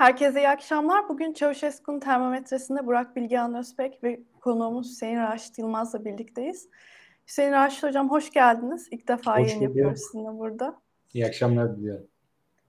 [0.00, 1.08] Herkese iyi akşamlar.
[1.08, 6.68] Bugün Çavuşesku'nun termometresinde Burak Bilgehan Özbek ve konuğumuz Hüseyin Raşit Yılmaz'la birlikteyiz.
[7.26, 8.88] Hüseyin Raşit Hocam hoş geldiniz.
[8.90, 10.76] İlk defa hoş yayın yapıyoruz sizinle burada.
[11.14, 12.06] İyi akşamlar diliyorum.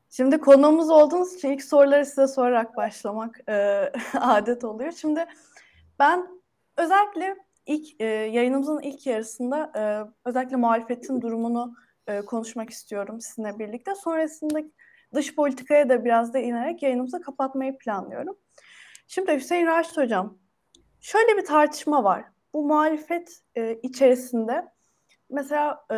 [0.10, 4.92] Şimdi konuğumuz olduğunuz için ilk soruları size sorarak başlamak e, adet oluyor.
[4.92, 5.26] Şimdi
[6.00, 6.28] ben
[6.78, 7.36] özellikle
[7.66, 9.82] ilk e, yayınımızın ilk yarısında e,
[10.30, 11.74] özellikle muhalefetin durumunu
[12.08, 13.96] e, konuşmak istiyorum sizinle birlikte.
[13.96, 14.62] Sonrasında
[15.14, 18.38] dış politikaya da biraz da inerek yayınımızı kapatmayı planlıyorum.
[19.08, 20.38] Şimdi Hüseyin Raşit Hocam,
[21.02, 22.24] şöyle bir tartışma var.
[22.54, 24.66] Bu muhalefet e, içerisinde
[25.30, 25.96] mesela e,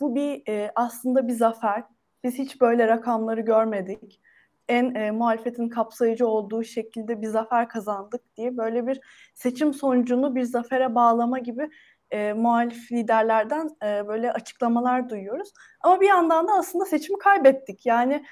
[0.00, 1.84] bu bir e, aslında bir zafer.
[2.24, 4.20] Biz hiç böyle rakamları görmedik.
[4.68, 9.00] En e, muhalefetin kapsayıcı olduğu şekilde bir zafer kazandık diye böyle bir
[9.34, 11.70] seçim sonucunu bir zafere bağlama gibi
[12.10, 15.52] e, muhalif liderlerden e, böyle açıklamalar duyuyoruz.
[15.80, 17.86] Ama bir yandan da aslında seçimi kaybettik.
[17.86, 18.24] Yani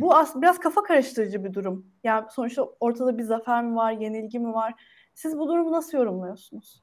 [0.00, 1.86] bu as biraz kafa karıştırıcı bir durum.
[2.04, 4.74] Yani sonuçta ortada bir zafer mi var, yenilgi mi var?
[5.14, 6.82] Siz bu durumu nasıl yorumluyorsunuz?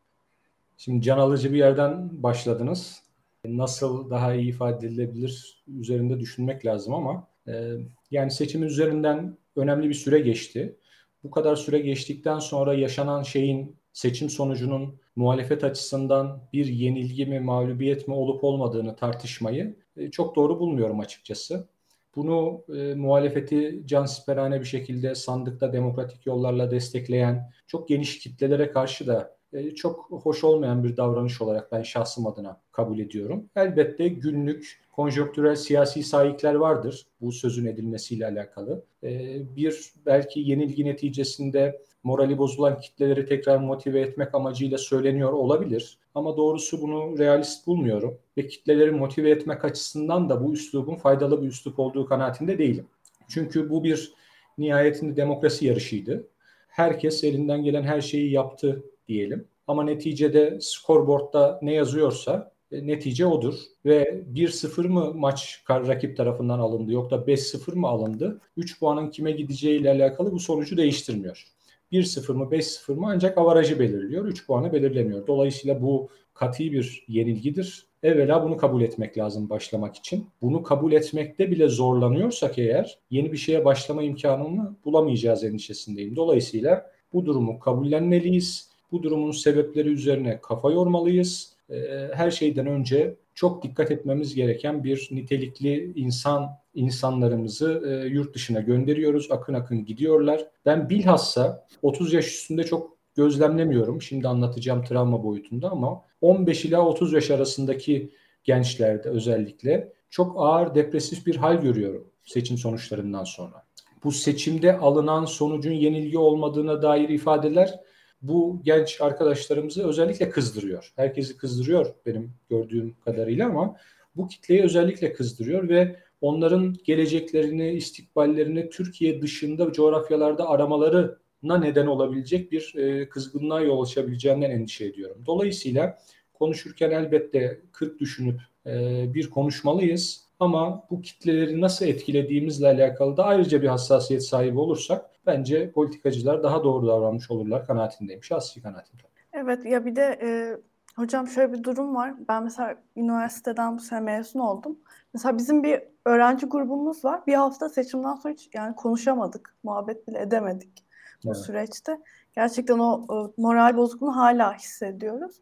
[0.77, 3.03] Şimdi can alıcı bir yerden başladınız.
[3.45, 7.73] Nasıl daha iyi ifade edilebilir üzerinde düşünmek lazım ama e,
[8.11, 10.77] yani seçimin üzerinden önemli bir süre geçti.
[11.23, 18.07] Bu kadar süre geçtikten sonra yaşanan şeyin seçim sonucunun muhalefet açısından bir yenilgi mi, mağlubiyet
[18.07, 21.67] mi olup olmadığını tartışmayı e, çok doğru bulmuyorum açıkçası.
[22.15, 29.35] Bunu e, muhalefeti cansiperane bir şekilde sandıkta demokratik yollarla destekleyen çok geniş kitlelere karşı da
[29.53, 33.49] e, çok hoş olmayan bir davranış olarak ben şahsım adına kabul ediyorum.
[33.55, 38.83] Elbette günlük konjonktürel siyasi sahipler vardır bu sözün edilmesiyle alakalı.
[39.03, 45.97] E, bir belki yenilgi neticesinde morali bozulan kitleleri tekrar motive etmek amacıyla söyleniyor olabilir.
[46.15, 51.47] Ama doğrusu bunu realist bulmuyorum ve kitleleri motive etmek açısından da bu üslubun faydalı bir
[51.47, 52.87] üslup olduğu kanaatinde değilim.
[53.27, 54.13] Çünkü bu bir
[54.57, 56.27] nihayetinde demokrasi yarışıydı.
[56.67, 59.47] Herkes elinden gelen her şeyi yaptı diyelim.
[59.67, 63.55] Ama neticede skorboardta ne yazıyorsa e, netice odur.
[63.85, 68.41] Ve 1-0 mı maç rakip tarafından alındı yok da 5-0 mı alındı?
[68.57, 71.54] 3 puanın kime gideceği ile alakalı bu sonucu değiştirmiyor.
[71.95, 74.25] 1-0 mı 5-0 mı ancak avarajı belirliyor.
[74.25, 75.27] 3 puanı belirlemiyor.
[75.27, 77.87] Dolayısıyla bu katı bir yenilgidir.
[78.03, 80.27] Evvela bunu kabul etmek lazım başlamak için.
[80.41, 86.15] Bunu kabul etmekte bile zorlanıyorsak eğer yeni bir şeye başlama imkanını bulamayacağız endişesindeyim.
[86.15, 88.69] Dolayısıyla bu durumu kabullenmeliyiz.
[88.91, 91.55] Bu durumun sebepleri üzerine kafa yormalıyız.
[91.69, 91.75] Ee,
[92.13, 99.31] her şeyden önce çok dikkat etmemiz gereken bir nitelikli insan insanlarımızı e, yurt dışına gönderiyoruz.
[99.31, 100.45] Akın akın gidiyorlar.
[100.65, 104.01] Ben bilhassa 30 yaş üstünde çok gözlemlemiyorum.
[104.01, 108.11] Şimdi anlatacağım travma boyutunda ama 15 ila 30 yaş arasındaki
[108.43, 113.65] gençlerde özellikle çok ağır depresif bir hal görüyorum seçim sonuçlarından sonra.
[114.03, 117.79] Bu seçimde alınan sonucun yenilgi olmadığına dair ifadeler
[118.21, 120.93] bu genç arkadaşlarımızı özellikle kızdırıyor.
[120.95, 123.75] Herkesi kızdırıyor benim gördüğüm kadarıyla ama
[124.15, 132.75] bu kitleyi özellikle kızdırıyor ve onların geleceklerini, istikballerini Türkiye dışında coğrafyalarda aramalarına neden olabilecek bir
[132.75, 135.23] e, kızgınlığa yol açabileceğinden endişe ediyorum.
[135.25, 135.97] Dolayısıyla
[136.33, 143.61] konuşurken elbette 40 düşünüp e, bir konuşmalıyız ama bu kitleleri nasıl etkilediğimizle alakalı da ayrıca
[143.61, 148.23] bir hassasiyet sahibi olursak bence politikacılar daha doğru davranmış olurlar kanaatindeyim.
[148.23, 148.99] Şahsi kanaatim.
[149.33, 150.57] Evet ya bir de e,
[150.95, 152.13] hocam şöyle bir durum var.
[152.29, 154.79] Ben mesela üniversiteden bu sene mezun oldum.
[155.13, 157.21] Mesela bizim bir öğrenci grubumuz var.
[157.27, 159.55] Bir hafta seçimden sonra hiç yani konuşamadık.
[159.63, 160.85] Muhabbet bile edemedik
[161.23, 161.37] bu evet.
[161.37, 161.99] süreçte.
[162.35, 165.41] Gerçekten o, o moral bozukluğunu hala hissediyoruz.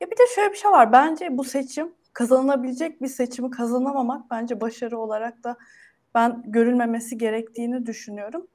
[0.00, 0.92] Ya bir de şöyle bir şey var.
[0.92, 5.56] Bence bu seçim kazanılabilecek bir seçimi kazanamamak bence başarı olarak da
[6.14, 8.46] ben görülmemesi gerektiğini düşünüyorum.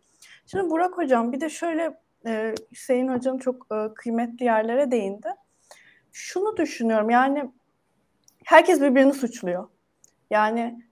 [0.46, 5.28] Şimdi Burak Hocam bir de şöyle e, Hüseyin Hocam çok e, kıymetli yerlere değindi.
[6.12, 7.52] Şunu düşünüyorum yani
[8.46, 9.68] herkes birbirini suçluyor.
[10.30, 10.84] Yani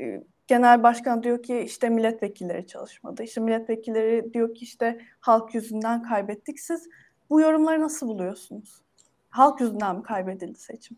[0.00, 3.22] e, genel başkan diyor ki işte milletvekilleri çalışmadı.
[3.22, 6.60] İşte milletvekilleri diyor ki işte halk yüzünden kaybettik.
[6.60, 6.88] Siz
[7.30, 8.82] bu yorumları nasıl buluyorsunuz?
[9.30, 10.96] Halk yüzünden mi kaybedildi seçim?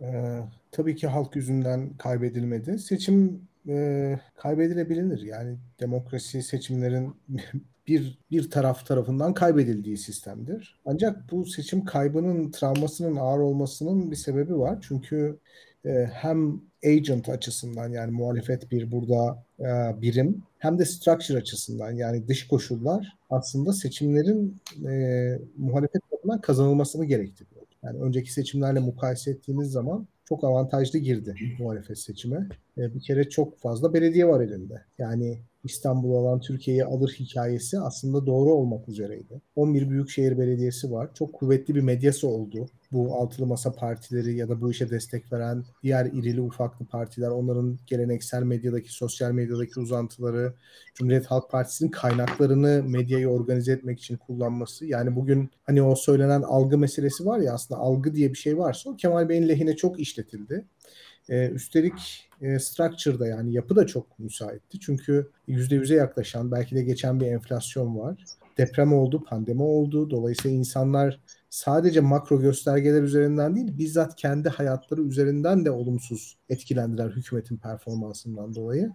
[0.00, 0.40] Ee,
[0.72, 2.78] tabii ki halk yüzünden kaybedilmedi.
[2.78, 5.22] Seçim e, kaybedilebilir.
[5.22, 7.16] Yani demokrasi seçimlerin
[7.86, 10.80] bir bir taraf tarafından kaybedildiği sistemdir.
[10.84, 14.78] Ancak bu seçim kaybının travmasının ağır olmasının bir sebebi var.
[14.88, 15.38] Çünkü
[15.84, 22.28] e, hem agent açısından yani muhalefet bir burada e, birim hem de structure açısından yani
[22.28, 27.62] dış koşullar aslında seçimlerin e, muhalefet tarafından kazanılmasını gerektiriyor.
[27.82, 32.48] Yani önceki seçimlerle mukayese ettiğimiz zaman çok avantajlı girdi muhalefet seçime.
[32.78, 34.82] E, bir kere çok fazla belediye var elinde.
[34.98, 39.40] Yani İstanbul'u alan Türkiye'yi alır hikayesi aslında doğru olmak üzereydi.
[39.56, 41.10] 11 büyükşehir belediyesi var.
[41.14, 42.66] Çok kuvvetli bir medyası oldu.
[42.92, 47.78] Bu altılı masa partileri ya da bu işe destek veren diğer irili ufaklı partiler, onların
[47.86, 50.54] geleneksel medyadaki, sosyal medyadaki uzantıları,
[50.94, 54.86] Cumhuriyet Halk Partisi'nin kaynaklarını medyayı organize etmek için kullanması.
[54.86, 58.90] Yani bugün hani o söylenen algı meselesi var ya aslında algı diye bir şey varsa
[58.90, 60.64] o Kemal Bey'in lehine çok işletildi.
[61.28, 64.80] Ee, üstelik e, structure'da yani yapı da çok müsaitti.
[64.80, 68.24] Çünkü %100'e yaklaşan belki de geçen bir enflasyon var.
[68.58, 70.10] Deprem oldu, pandemi oldu.
[70.10, 77.56] Dolayısıyla insanlar sadece makro göstergeler üzerinden değil bizzat kendi hayatları üzerinden de olumsuz etkilendiler hükümetin
[77.56, 78.90] performansından dolayı.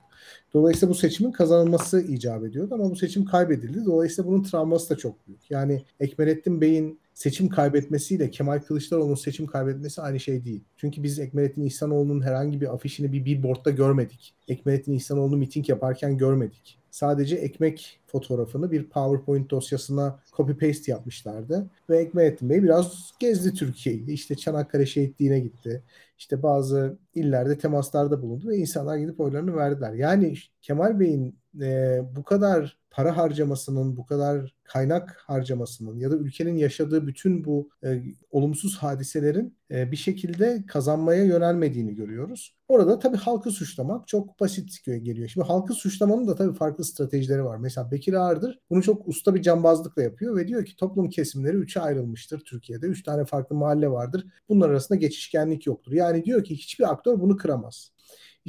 [0.53, 3.85] Dolayısıyla bu seçimin kazanılması icap ediyordu ama bu seçim kaybedildi.
[3.85, 5.51] Dolayısıyla bunun travması da çok büyük.
[5.51, 10.63] Yani Ekmelettin Bey'in seçim kaybetmesiyle Kemal Kılıçdaroğlu'nun seçim kaybetmesi aynı şey değil.
[10.77, 14.33] Çünkü biz Ekmelettin İhsanoğlu'nun herhangi bir afişini bir billboardda görmedik.
[14.47, 16.79] Ekmelettin İhsanoğlu miting yaparken görmedik.
[16.91, 21.69] Sadece ekmek fotoğrafını bir PowerPoint dosyasına copy paste yapmışlardı.
[21.89, 24.11] Ve Ekmelettin Bey biraz gezdi Türkiye'yi.
[24.11, 25.83] İşte Çanakkale Şehitliği'ne gitti.
[26.17, 29.93] İşte bazı illerde temaslarda bulundu ve insanlar gidip oylarını verdiler.
[29.93, 36.57] Yani Kemal Bey'in e, bu kadar para harcamasının, bu kadar kaynak harcamasının ya da ülkenin
[36.57, 42.55] yaşadığı bütün bu e, olumsuz hadiselerin e, bir şekilde kazanmaya yönelmediğini görüyoruz.
[42.67, 45.27] Orada tabii halkı suçlamak çok basit geliyor.
[45.27, 47.57] Şimdi halkı suçlamanın da tabii farklı stratejileri var.
[47.57, 51.79] Mesela Bekir Ağırdır bunu çok usta bir cambazlıkla yapıyor ve diyor ki toplum kesimleri üçe
[51.81, 52.85] ayrılmıştır Türkiye'de.
[52.85, 54.25] Üç tane farklı mahalle vardır.
[54.49, 55.91] Bunlar arasında geçişkenlik yoktur.
[55.91, 57.91] Yani diyor ki hiçbir aktör bunu kıramaz.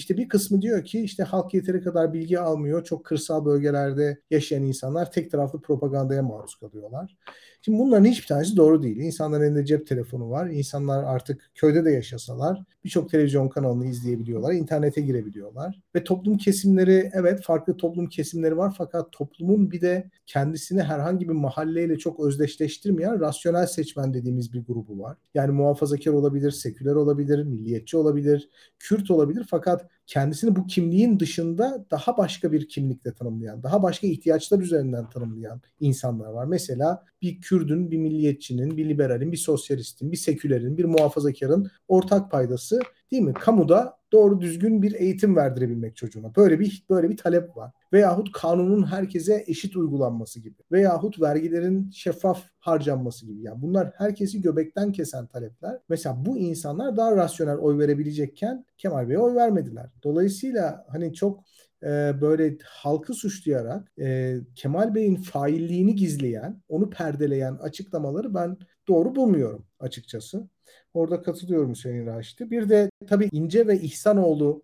[0.01, 2.85] İşte bir kısmı diyor ki işte halk yeteri kadar bilgi almıyor.
[2.85, 7.17] Çok kırsal bölgelerde yaşayan insanlar tek taraflı propagandaya maruz kalıyorlar.
[7.63, 8.97] Şimdi bunların hiçbir tanesi doğru değil.
[8.97, 10.51] İnsanların elinde cep telefonu var.
[10.51, 14.53] İnsanlar artık köyde de yaşasalar birçok televizyon kanalını izleyebiliyorlar.
[14.53, 15.81] internete girebiliyorlar.
[15.95, 21.35] Ve toplum kesimleri evet farklı toplum kesimleri var fakat toplumun bir de kendisini herhangi bir
[21.35, 25.17] mahalleyle çok özdeşleştirmeyen rasyonel seçmen dediğimiz bir grubu var.
[25.35, 28.49] Yani muhafazakar olabilir, seküler olabilir, milliyetçi olabilir,
[28.79, 34.59] Kürt olabilir fakat kendisini bu kimliğin dışında daha başka bir kimlikle tanımlayan, daha başka ihtiyaçlar
[34.59, 36.45] üzerinden tanımlayan insanlar var.
[36.45, 42.81] Mesela bir Kürdün, bir milliyetçinin, bir liberalin, bir sosyalistin, bir sekülerin, bir muhafazakarın ortak paydası
[43.11, 43.35] değil mi?
[43.35, 46.37] Kamuda doğru düzgün bir eğitim verdirebilmek çocuğuna.
[46.37, 47.73] Böyle bir böyle bir talep var.
[47.93, 50.57] Veyahut kanunun herkese eşit uygulanması gibi.
[50.73, 53.43] Veyahut vergilerin şeffaf harcanması gibi.
[53.43, 55.79] Yani bunlar herkesi göbekten kesen talepler.
[55.89, 59.87] Mesela bu insanlar daha rasyonel oy verebilecekken Kemal Bey'e oy vermediler.
[60.05, 61.45] Dolayısıyla hani çok
[61.83, 68.57] e, böyle halkı suçlayarak e, Kemal Bey'in failliğini gizleyen, onu perdeleyen açıklamaları ben
[68.89, 70.49] doğru bulmuyorum açıkçası.
[70.95, 72.51] Orada katılıyorum Hüseyin Raşit'e.
[72.51, 74.63] Bir de tabii İnce ve İhsanoğlu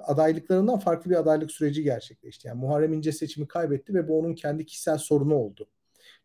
[0.00, 2.48] adaylıklarından farklı bir adaylık süreci gerçekleşti.
[2.48, 5.68] Yani Muharrem İnce seçimi kaybetti ve bu onun kendi kişisel sorunu oldu.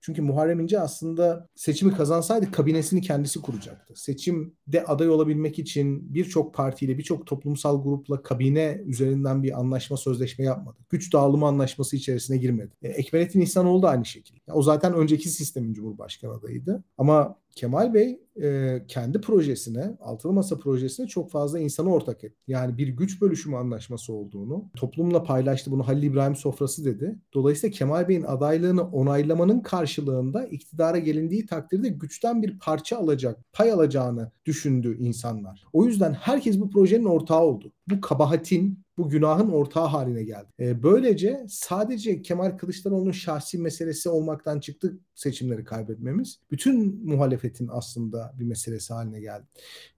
[0.01, 3.93] Çünkü Muharrem İnce aslında seçimi kazansaydı kabinesini kendisi kuracaktı.
[3.95, 10.77] Seçimde aday olabilmek için birçok partiyle, birçok toplumsal grupla kabine üzerinden bir anlaşma, sözleşme yapmadı.
[10.89, 12.75] Güç dağılımı anlaşması içerisine girmedi.
[12.81, 14.53] E, Ekmelettin İhsanoğlu da aynı şekilde.
[14.53, 16.83] O zaten önceki sistemin Cumhurbaşkanı adayıydı.
[16.97, 22.35] Ama Kemal Bey e, kendi projesine, Altılı Masa projesine çok fazla insanı ortak etti.
[22.47, 25.71] Yani bir güç bölüşümü anlaşması olduğunu, toplumla paylaştı.
[25.71, 27.19] Bunu Halil İbrahim sofrası dedi.
[27.33, 34.31] Dolayısıyla Kemal Bey'in adaylığını onaylamanın karşılığında iktidara gelindiği takdirde güçten bir parça alacak, pay alacağını
[34.45, 35.63] düşündü insanlar.
[35.73, 37.71] O yüzden herkes bu projenin ortağı oldu.
[37.89, 40.47] Bu kabahatin, bu günahın ortağı haline geldi.
[40.59, 46.39] E, böylece sadece Kemal Kılıçdaroğlu'nun şahsi meselesi olmaktan çıktı seçimleri kaybetmemiz.
[46.51, 49.45] Bütün muhalefetin aslında bir meselesi haline geldi.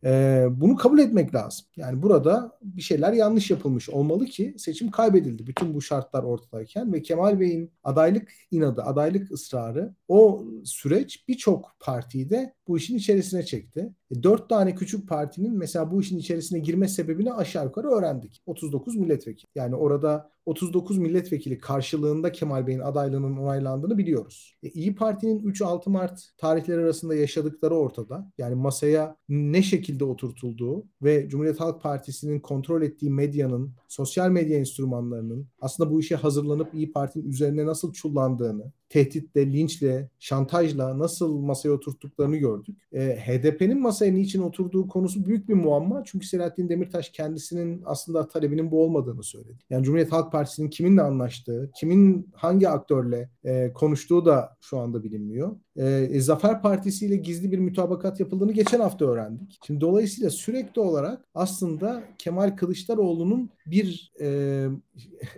[0.03, 1.65] E, bunu kabul etmek lazım.
[1.75, 5.48] Yani burada bir şeyler yanlış yapılmış olmalı ki seçim kaybedildi.
[5.48, 12.29] Bütün bu şartlar ortadayken ve Kemal Bey'in adaylık inadı, adaylık ısrarı o süreç birçok partiyi
[12.29, 13.93] de bu işin içerisine çekti.
[14.11, 18.41] E, dört tane küçük partinin mesela bu işin içerisine girme sebebini aşağı yukarı öğrendik.
[18.45, 19.47] 39 milletvekili.
[19.55, 24.58] Yani orada 39 milletvekili karşılığında Kemal Bey'in adaylığının onaylandığını biliyoruz.
[24.63, 28.32] E, İyi Parti'nin 3-6 Mart tarihleri arasında yaşadıkları ortada.
[28.38, 35.48] Yani masaya ne şekilde oturtulduğu ve Cumhuriyet Halk Partisi'nin kontrol ettiği medyanın, sosyal medya enstrümanlarının
[35.62, 42.38] aslında bu işe hazırlanıp İyi Parti'nin üzerine nasıl çullandığını, tehditle, linçle, şantajla nasıl masaya oturttuklarını
[42.38, 42.77] gördük.
[42.91, 46.03] E, HDP'nin masaya niçin oturduğu konusu büyük bir muamma.
[46.06, 49.58] Çünkü Selahattin Demirtaş kendisinin aslında talebinin bu olmadığını söyledi.
[49.70, 55.03] Yani Cumhuriyet Halk Partisi Partisi'nin kiminle anlaştığı, kimin hangi aktörle e, konuştuğu da şu anda
[55.03, 55.55] bilinmiyor.
[55.75, 59.60] E, e, Zafer Partisi ile gizli bir mütabakat yapıldığını geçen hafta öğrendik.
[59.67, 64.67] Şimdi dolayısıyla sürekli olarak aslında Kemal Kılıçdaroğlu'nun bir e,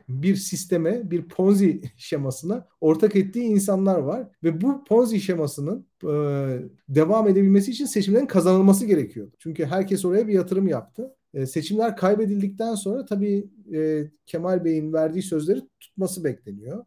[0.10, 6.14] bir sisteme, bir Ponzi şemasına ortak ettiği insanlar var ve bu Ponzi şemasının e,
[6.90, 9.32] devam edebilmesi için seçimlerin kazanılması gerekiyordu.
[9.40, 11.16] Çünkü herkes oraya bir yatırım yaptı.
[11.34, 16.86] E, seçimler kaybedildikten sonra tabii e, Kemal Bey'in verdiği sözleri tutması bekleniyor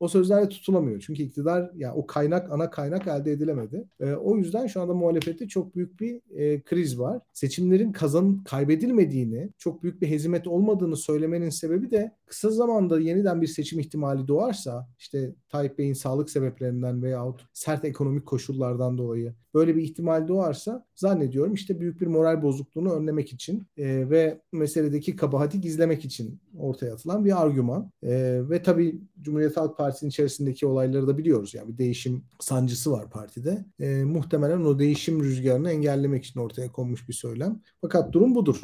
[0.00, 1.00] o sözlerle tutulamıyor.
[1.06, 3.84] Çünkü iktidar ya yani o kaynak ana kaynak elde edilemedi.
[4.00, 7.20] E, o yüzden şu anda muhalefette çok büyük bir e, kriz var.
[7.32, 13.46] Seçimlerin kazan kaybedilmediğini, çok büyük bir hezimet olmadığını söylemenin sebebi de kısa zamanda yeniden bir
[13.46, 19.82] seçim ihtimali doğarsa işte Tayyip Bey'in sağlık sebeplerinden veyahut sert ekonomik koşullardan dolayı böyle bir
[19.82, 26.04] ihtimal doğarsa zannediyorum işte büyük bir moral bozukluğunu önlemek için e, ve meseledeki kabahati gizlemek
[26.04, 27.90] için ortaya atılan bir argüman.
[28.02, 31.54] E, ve tabii Cumhuriyet Halk Partisi'nin içerisindeki olayları da biliyoruz.
[31.54, 33.64] Yani bir değişim sancısı var partide.
[33.80, 37.60] E, muhtemelen o değişim rüzgarını engellemek için ortaya konmuş bir söylem.
[37.80, 38.60] Fakat durum budur.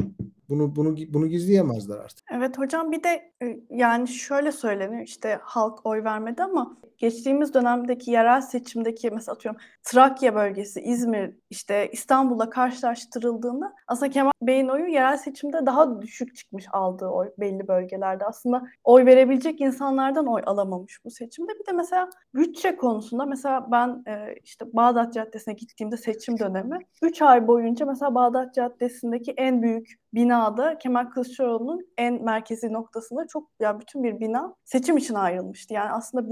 [0.48, 2.24] Bunu bunu bunu gizleyemezler artık.
[2.36, 8.10] Evet hocam bir de e, yani şöyle söyleniyor işte halk oy vermedi ama geçtiğimiz dönemdeki
[8.10, 15.16] yerel seçimdeki mesela atıyorum Trakya bölgesi, İzmir, işte İstanbul'la karşılaştırıldığında aslında Kemal Bey'in oyu yerel
[15.16, 18.24] seçimde daha düşük çıkmış aldığı oy belli bölgelerde.
[18.24, 21.52] Aslında oy verebilecek insanlardan oy alamamış bu seçimde.
[21.60, 27.22] Bir de mesela bütçe konusunda mesela ben e, işte Bağdat Caddesi'ne gittiğimde seçim dönemi 3
[27.22, 33.68] ay boyunca mesela Bağdat Caddesi'ndeki en büyük binada Kemal Kılıçdaroğlu'nun en merkezi noktasında çok ya
[33.68, 35.74] yani bütün bir bina seçim için ayrılmıştı.
[35.74, 36.30] Yani aslında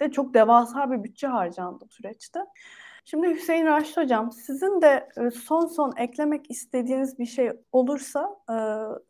[0.00, 2.40] bütçede çok devasa bir bütçe harcandı süreçte.
[3.04, 8.56] Şimdi Hüseyin Raşit Hocam sizin de e, son son eklemek istediğiniz bir şey olursa e,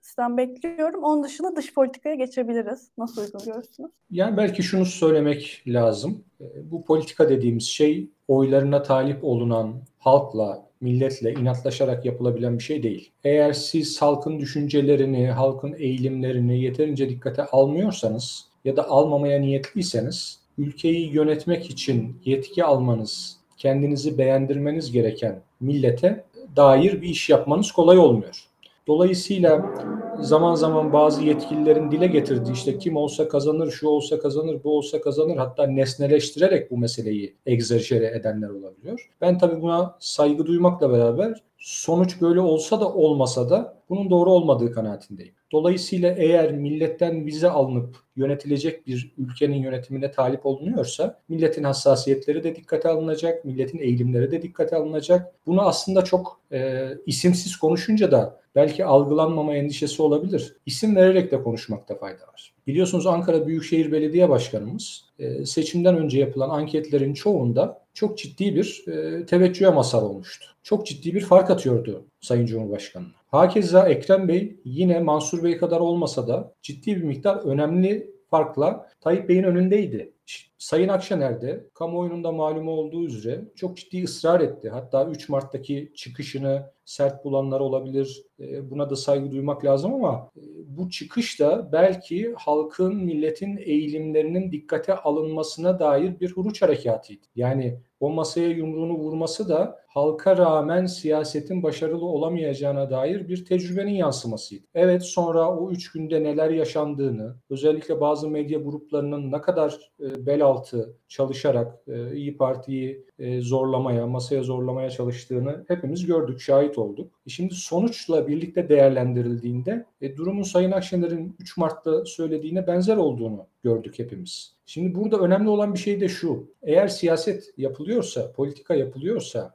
[0.01, 1.05] sizden bekliyorum.
[1.05, 2.91] Onun dışında dış politikaya geçebiliriz.
[2.99, 3.91] Nasıl uygun görürsünüz?
[4.11, 6.25] Yani belki şunu söylemek lazım.
[6.41, 13.13] E, bu politika dediğimiz şey oylarına talip olunan halkla, milletle inatlaşarak yapılabilen bir şey değil.
[13.25, 21.71] Eğer siz halkın düşüncelerini, halkın eğilimlerini yeterince dikkate almıyorsanız ya da almamaya niyetliyseniz ülkeyi yönetmek
[21.71, 26.25] için yetki almanız, kendinizi beğendirmeniz gereken millete
[26.57, 28.47] dair bir iş yapmanız kolay olmuyor.
[28.87, 29.75] Dolayısıyla
[30.21, 35.01] zaman zaman bazı yetkililerin dile getirdiği işte kim olsa kazanır, şu olsa kazanır, bu olsa
[35.01, 39.11] kazanır hatta nesneleştirerek bu meseleyi egzajere edenler olabiliyor.
[39.21, 44.73] Ben tabii buna saygı duymakla beraber sonuç böyle olsa da olmasa da bunun doğru olmadığı
[44.73, 45.35] kanaatindeyim.
[45.53, 52.89] Dolayısıyla eğer milletten vize alınıp yönetilecek bir ülkenin yönetimine talip olunuyorsa milletin hassasiyetleri de dikkate
[52.89, 55.35] alınacak, milletin eğilimleri de dikkate alınacak.
[55.47, 60.57] Bunu aslında çok e, isimsiz konuşunca da belki algılanmama endişesi olabilir.
[60.67, 62.55] İsim vererek de konuşmakta fayda var.
[62.67, 69.27] Biliyorsunuz Ankara Büyükşehir Belediye Başkanımız e, seçimden önce yapılan anketlerin çoğunda çok ciddi bir e,
[69.27, 70.47] teveccühe mazhar olmuştu.
[70.63, 73.20] Çok ciddi bir fark atıyordu Sayın Cumhurbaşkanı'na.
[73.31, 79.29] Hakeza Ekrem Bey yine Mansur Bey kadar olmasa da ciddi bir miktar önemli farkla Tayyip
[79.29, 80.13] Bey'in önündeydi.
[80.59, 84.71] Sayın Akşener de kamuoyunun malum olduğu üzere çok ciddi ısrar etti.
[84.71, 88.23] Hatta 3 Mart'taki çıkışını sert bulanlar olabilir.
[88.41, 94.53] E, buna da saygı duymak lazım ama e, bu çıkış da belki halkın, milletin eğilimlerinin
[94.53, 97.27] dikkate alınmasına dair bir huruç harekatıydı.
[97.37, 104.67] Yani o masaya yumruğunu vurması da halka rağmen siyasetin başarılı olamayacağına dair bir tecrübenin yansımasıydı.
[104.75, 110.43] Evet sonra o üç günde neler yaşandığını, özellikle bazı medya gruplarının ne kadar e, bel
[110.43, 117.21] altı çalışarak e, İyi Parti'yi e, zorlamaya, masaya zorlamaya çalıştığını hepimiz gördük, şahit olduk.
[117.27, 123.99] E şimdi sonuçla birlikte değerlendirildiğinde e, durumun Sayın Akşener'in 3 Mart'ta söylediğine benzer olduğunu gördük
[123.99, 124.55] hepimiz.
[124.67, 126.51] Şimdi burada önemli olan bir şey de şu.
[126.63, 129.55] Eğer siyaset yapılıyorsa, politika yapılıyorsa,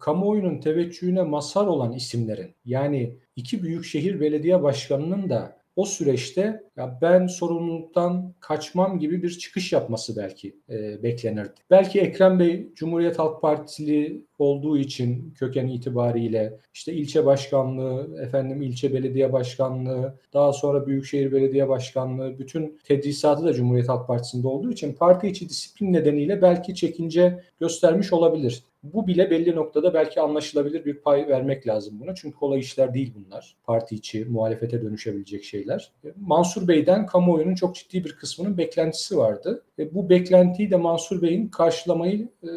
[0.00, 6.98] kamuoyunun teveccühüne mazhar olan isimlerin yani iki büyük şehir belediye başkanının da o süreçte ya
[7.02, 11.60] ben sorumluluktan kaçmam gibi bir çıkış yapması belki e, beklenirdi.
[11.70, 18.92] Belki Ekrem Bey Cumhuriyet Halk Partili olduğu için köken itibariyle işte ilçe başkanlığı, efendim ilçe
[18.94, 24.92] belediye başkanlığı, daha sonra büyükşehir belediye başkanlığı, bütün tedrisatı da Cumhuriyet Halk Partisi'nde olduğu için
[24.92, 28.62] parti içi disiplin nedeniyle belki çekince göstermiş olabilir.
[28.82, 32.14] Bu bile belli noktada belki anlaşılabilir bir pay vermek lazım buna.
[32.14, 33.56] Çünkü kolay işler değil bunlar.
[33.64, 35.92] Parti içi muhalefete dönüşebilecek şeyler.
[36.16, 39.64] Mansur Bey'den kamuoyunun çok ciddi bir kısmının beklentisi vardı.
[39.82, 42.48] E, bu beklentiyi de Mansur Bey'in karşılamayı e,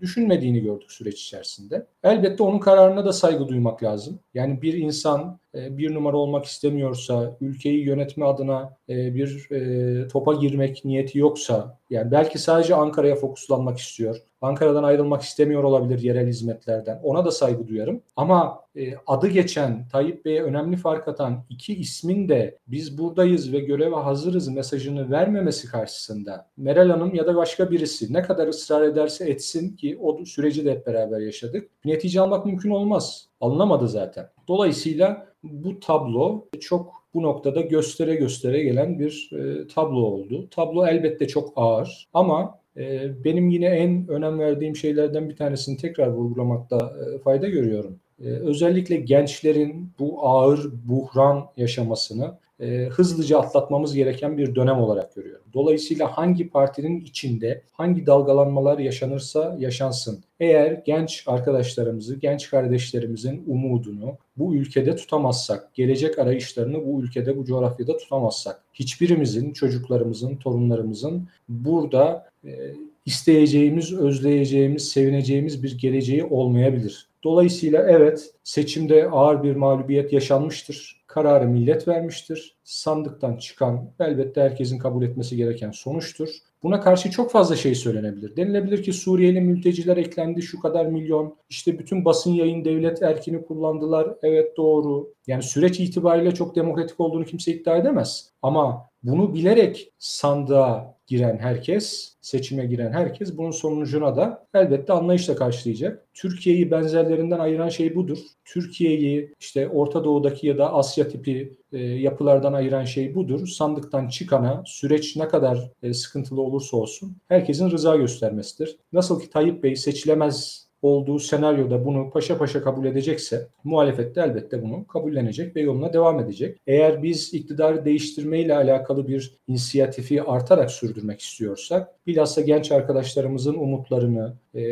[0.00, 1.86] düşünmediğini gördük süreç içerisinde.
[2.04, 4.18] Elbette onun kararına da saygı duymak lazım.
[4.34, 10.34] Yani bir insan e, bir numara olmak istemiyorsa, ülkeyi yönetme adına e, bir e, topa
[10.34, 14.16] girmek niyeti yoksa, yani belki sadece Ankara'ya fokuslanmak istiyor.
[14.40, 17.00] Ankara'dan ayrılmak istemiyor olabilir yerel hizmetlerden.
[17.02, 18.00] Ona da saygı duyarım.
[18.16, 18.63] Ama
[19.06, 24.48] adı geçen Tayyip Bey'e önemli fark atan iki ismin de biz buradayız ve göreve hazırız
[24.48, 29.98] mesajını vermemesi karşısında Meral Hanım ya da başka birisi ne kadar ısrar ederse etsin ki
[30.00, 31.70] o süreci de hep beraber yaşadık.
[31.84, 33.28] Netice almak mümkün olmaz.
[33.40, 34.28] Alınamadı zaten.
[34.48, 40.48] Dolayısıyla bu tablo çok bu noktada göstere göstere gelen bir e, tablo oldu.
[40.50, 46.08] Tablo elbette çok ağır ama e, benim yine en önem verdiğim şeylerden bir tanesini tekrar
[46.08, 48.00] vurgulamakta e, fayda görüyorum.
[48.20, 55.44] E, özellikle gençlerin bu ağır buhran yaşamasını e, hızlıca atlatmamız gereken bir dönem olarak görüyorum.
[55.54, 60.24] Dolayısıyla hangi partinin içinde hangi dalgalanmalar yaşanırsa yaşansın.
[60.40, 67.96] Eğer genç arkadaşlarımızı, genç kardeşlerimizin umudunu bu ülkede tutamazsak, gelecek arayışlarını bu ülkede, bu coğrafyada
[67.96, 72.74] tutamazsak, hiçbirimizin, çocuklarımızın, torunlarımızın burada e,
[73.06, 77.08] isteyeceğimiz, özleyeceğimiz, sevineceğimiz bir geleceği olmayabilir.
[77.24, 82.56] Dolayısıyla evet seçimde ağır bir mağlubiyet yaşanmıştır kararı millet vermiştir.
[82.64, 86.28] Sandıktan çıkan elbette herkesin kabul etmesi gereken sonuçtur.
[86.62, 88.36] Buna karşı çok fazla şey söylenebilir.
[88.36, 91.36] Denilebilir ki Suriyeli mülteciler eklendi şu kadar milyon.
[91.48, 94.08] İşte bütün basın yayın devlet erkini kullandılar.
[94.22, 95.14] Evet doğru.
[95.26, 98.30] Yani süreç itibariyle çok demokratik olduğunu kimse iddia edemez.
[98.42, 106.06] Ama bunu bilerek sandığa giren herkes, seçime giren herkes bunun sonucuna da elbette anlayışla karşılayacak.
[106.14, 108.18] Türkiye'yi benzerlerinden ayıran şey budur.
[108.44, 113.46] Türkiye'yi işte Orta Doğu'daki ya da Asya tipi e, yapılardan ayıran şey budur.
[113.46, 118.76] Sandıktan çıkana süreç ne kadar e, sıkıntılı olursa olsun herkesin rıza göstermesidir.
[118.92, 124.62] Nasıl ki Tayyip Bey seçilemez olduğu senaryoda bunu paşa paşa kabul edecekse muhalefet de elbette
[124.62, 126.58] bunu kabullenecek ve yoluna devam edecek.
[126.66, 134.62] Eğer biz iktidarı değiştirmeyle alakalı bir inisiyatifi artarak sürdürmek istiyorsak bilhassa genç arkadaşlarımızın umutlarını, e,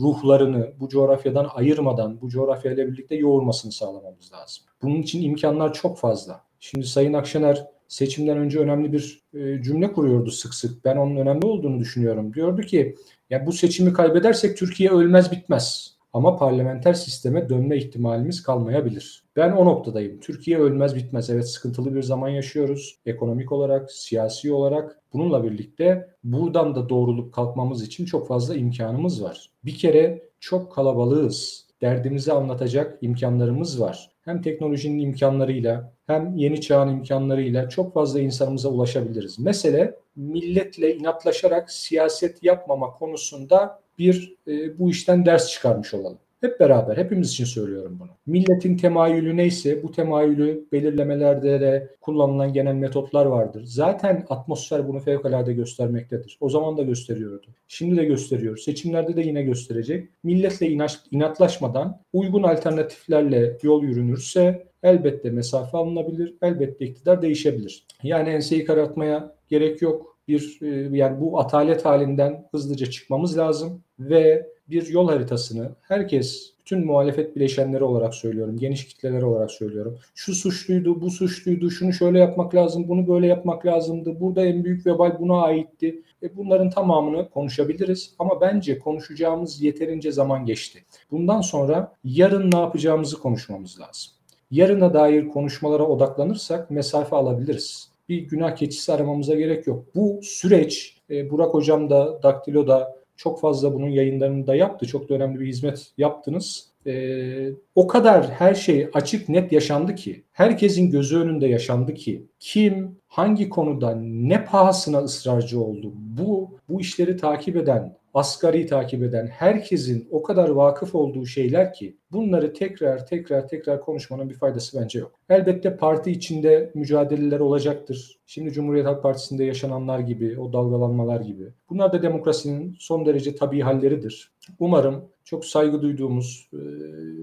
[0.00, 4.64] ruhlarını bu coğrafyadan ayırmadan bu coğrafyayla birlikte yoğurmasını sağlamamız lazım.
[4.82, 6.40] Bunun için imkanlar çok fazla.
[6.60, 10.84] Şimdi Sayın Akşener seçimden önce önemli bir e, cümle kuruyordu sık sık.
[10.84, 12.34] Ben onun önemli olduğunu düşünüyorum.
[12.34, 12.96] Diyordu ki
[13.30, 15.96] ya bu seçimi kaybedersek Türkiye ölmez bitmez.
[16.12, 19.24] Ama parlamenter sisteme dönme ihtimalimiz kalmayabilir.
[19.36, 20.20] Ben o noktadayım.
[20.20, 21.30] Türkiye ölmez bitmez.
[21.30, 22.98] Evet sıkıntılı bir zaman yaşıyoruz.
[23.06, 24.98] Ekonomik olarak, siyasi olarak.
[25.12, 29.50] Bununla birlikte buradan da doğrulup kalkmamız için çok fazla imkanımız var.
[29.64, 31.66] Bir kere çok kalabalığız.
[31.82, 34.11] Derdimizi anlatacak imkanlarımız var.
[34.24, 39.38] Hem teknolojinin imkanlarıyla hem yeni çağın imkanlarıyla çok fazla insanımıza ulaşabiliriz.
[39.38, 46.18] Mesele milletle inatlaşarak siyaset yapmama konusunda bir e, bu işten ders çıkarmış olalım.
[46.42, 48.10] Hep beraber, hepimiz için söylüyorum bunu.
[48.26, 53.62] Milletin temayülü neyse bu temayülü belirlemelerde de kullanılan genel metotlar vardır.
[53.64, 56.38] Zaten atmosfer bunu fevkalade göstermektedir.
[56.40, 57.46] O zaman da gösteriyordu.
[57.68, 58.56] Şimdi de gösteriyor.
[58.56, 60.08] Seçimlerde de yine gösterecek.
[60.24, 60.68] Milletle
[61.10, 67.86] inatlaşmadan uygun alternatiflerle yol yürünürse elbette mesafe alınabilir, elbette iktidar değişebilir.
[68.02, 70.18] Yani enseyi karartmaya gerek yok.
[70.28, 76.86] Bir e, yani bu atalet halinden hızlıca çıkmamız lazım ve bir yol haritasını herkes bütün
[76.86, 79.98] muhalefet bileşenleri olarak söylüyorum, geniş kitleler olarak söylüyorum.
[80.14, 84.20] Şu suçluydu, bu suçluydu, şunu şöyle yapmak lazım, bunu böyle yapmak lazımdı.
[84.20, 86.02] Burada en büyük vebal buna aitti.
[86.22, 90.84] E bunların tamamını konuşabiliriz ama bence konuşacağımız yeterince zaman geçti.
[91.10, 94.12] Bundan sonra yarın ne yapacağımızı konuşmamız lazım.
[94.50, 97.88] Yarına dair konuşmalara odaklanırsak mesafe alabiliriz.
[98.08, 99.84] Bir günah keçisi aramamıza gerek yok.
[99.94, 104.86] Bu süreç e, Burak Hocam da Daktilo da çok fazla bunun yayınlarını da yaptı.
[104.86, 106.72] Çok da önemli bir hizmet yaptınız.
[106.86, 112.96] Ee, o kadar her şey açık net yaşandı ki, herkesin gözü önünde yaşandı ki, kim
[113.08, 120.08] hangi konuda ne pahasına ısrarcı oldu, bu bu işleri takip eden asgari takip eden herkesin
[120.10, 125.12] o kadar vakıf olduğu şeyler ki bunları tekrar tekrar tekrar konuşmanın bir faydası bence yok.
[125.28, 128.18] Elbette parti içinde mücadeleler olacaktır.
[128.26, 131.52] Şimdi Cumhuriyet Halk Partisi'nde yaşananlar gibi, o dalgalanmalar gibi.
[131.70, 134.32] Bunlar da demokrasinin son derece tabii halleridir.
[134.58, 136.60] Umarım çok saygı duyduğumuz e,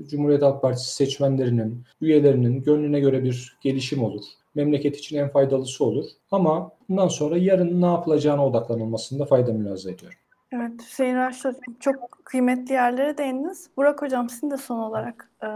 [0.08, 4.24] Cumhuriyet Halk Partisi seçmenlerinin, üyelerinin gönlüne göre bir gelişim olur
[4.56, 6.06] memleket için en faydalısı olur.
[6.32, 10.18] Ama bundan sonra yarın ne yapılacağına odaklanılmasında fayda mülaza ediyorum.
[10.52, 13.70] Evet, Hüseyin Raşit çok kıymetli yerlere değindiniz.
[13.78, 15.48] Burak Hocam sizin de son olarak e,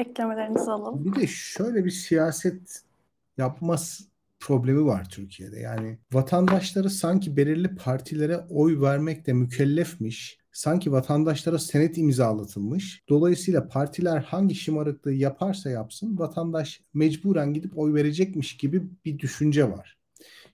[0.00, 1.04] eklemelerinizi alalım.
[1.04, 2.82] Bir de şöyle bir siyaset
[3.36, 4.08] yapmaz
[4.40, 5.60] problemi var Türkiye'de.
[5.60, 13.02] Yani vatandaşları sanki belirli partilere oy vermekle mükellefmiş, sanki vatandaşlara senet imzalatılmış.
[13.08, 20.01] Dolayısıyla partiler hangi şımarıklığı yaparsa yapsın vatandaş mecburen gidip oy verecekmiş gibi bir düşünce var.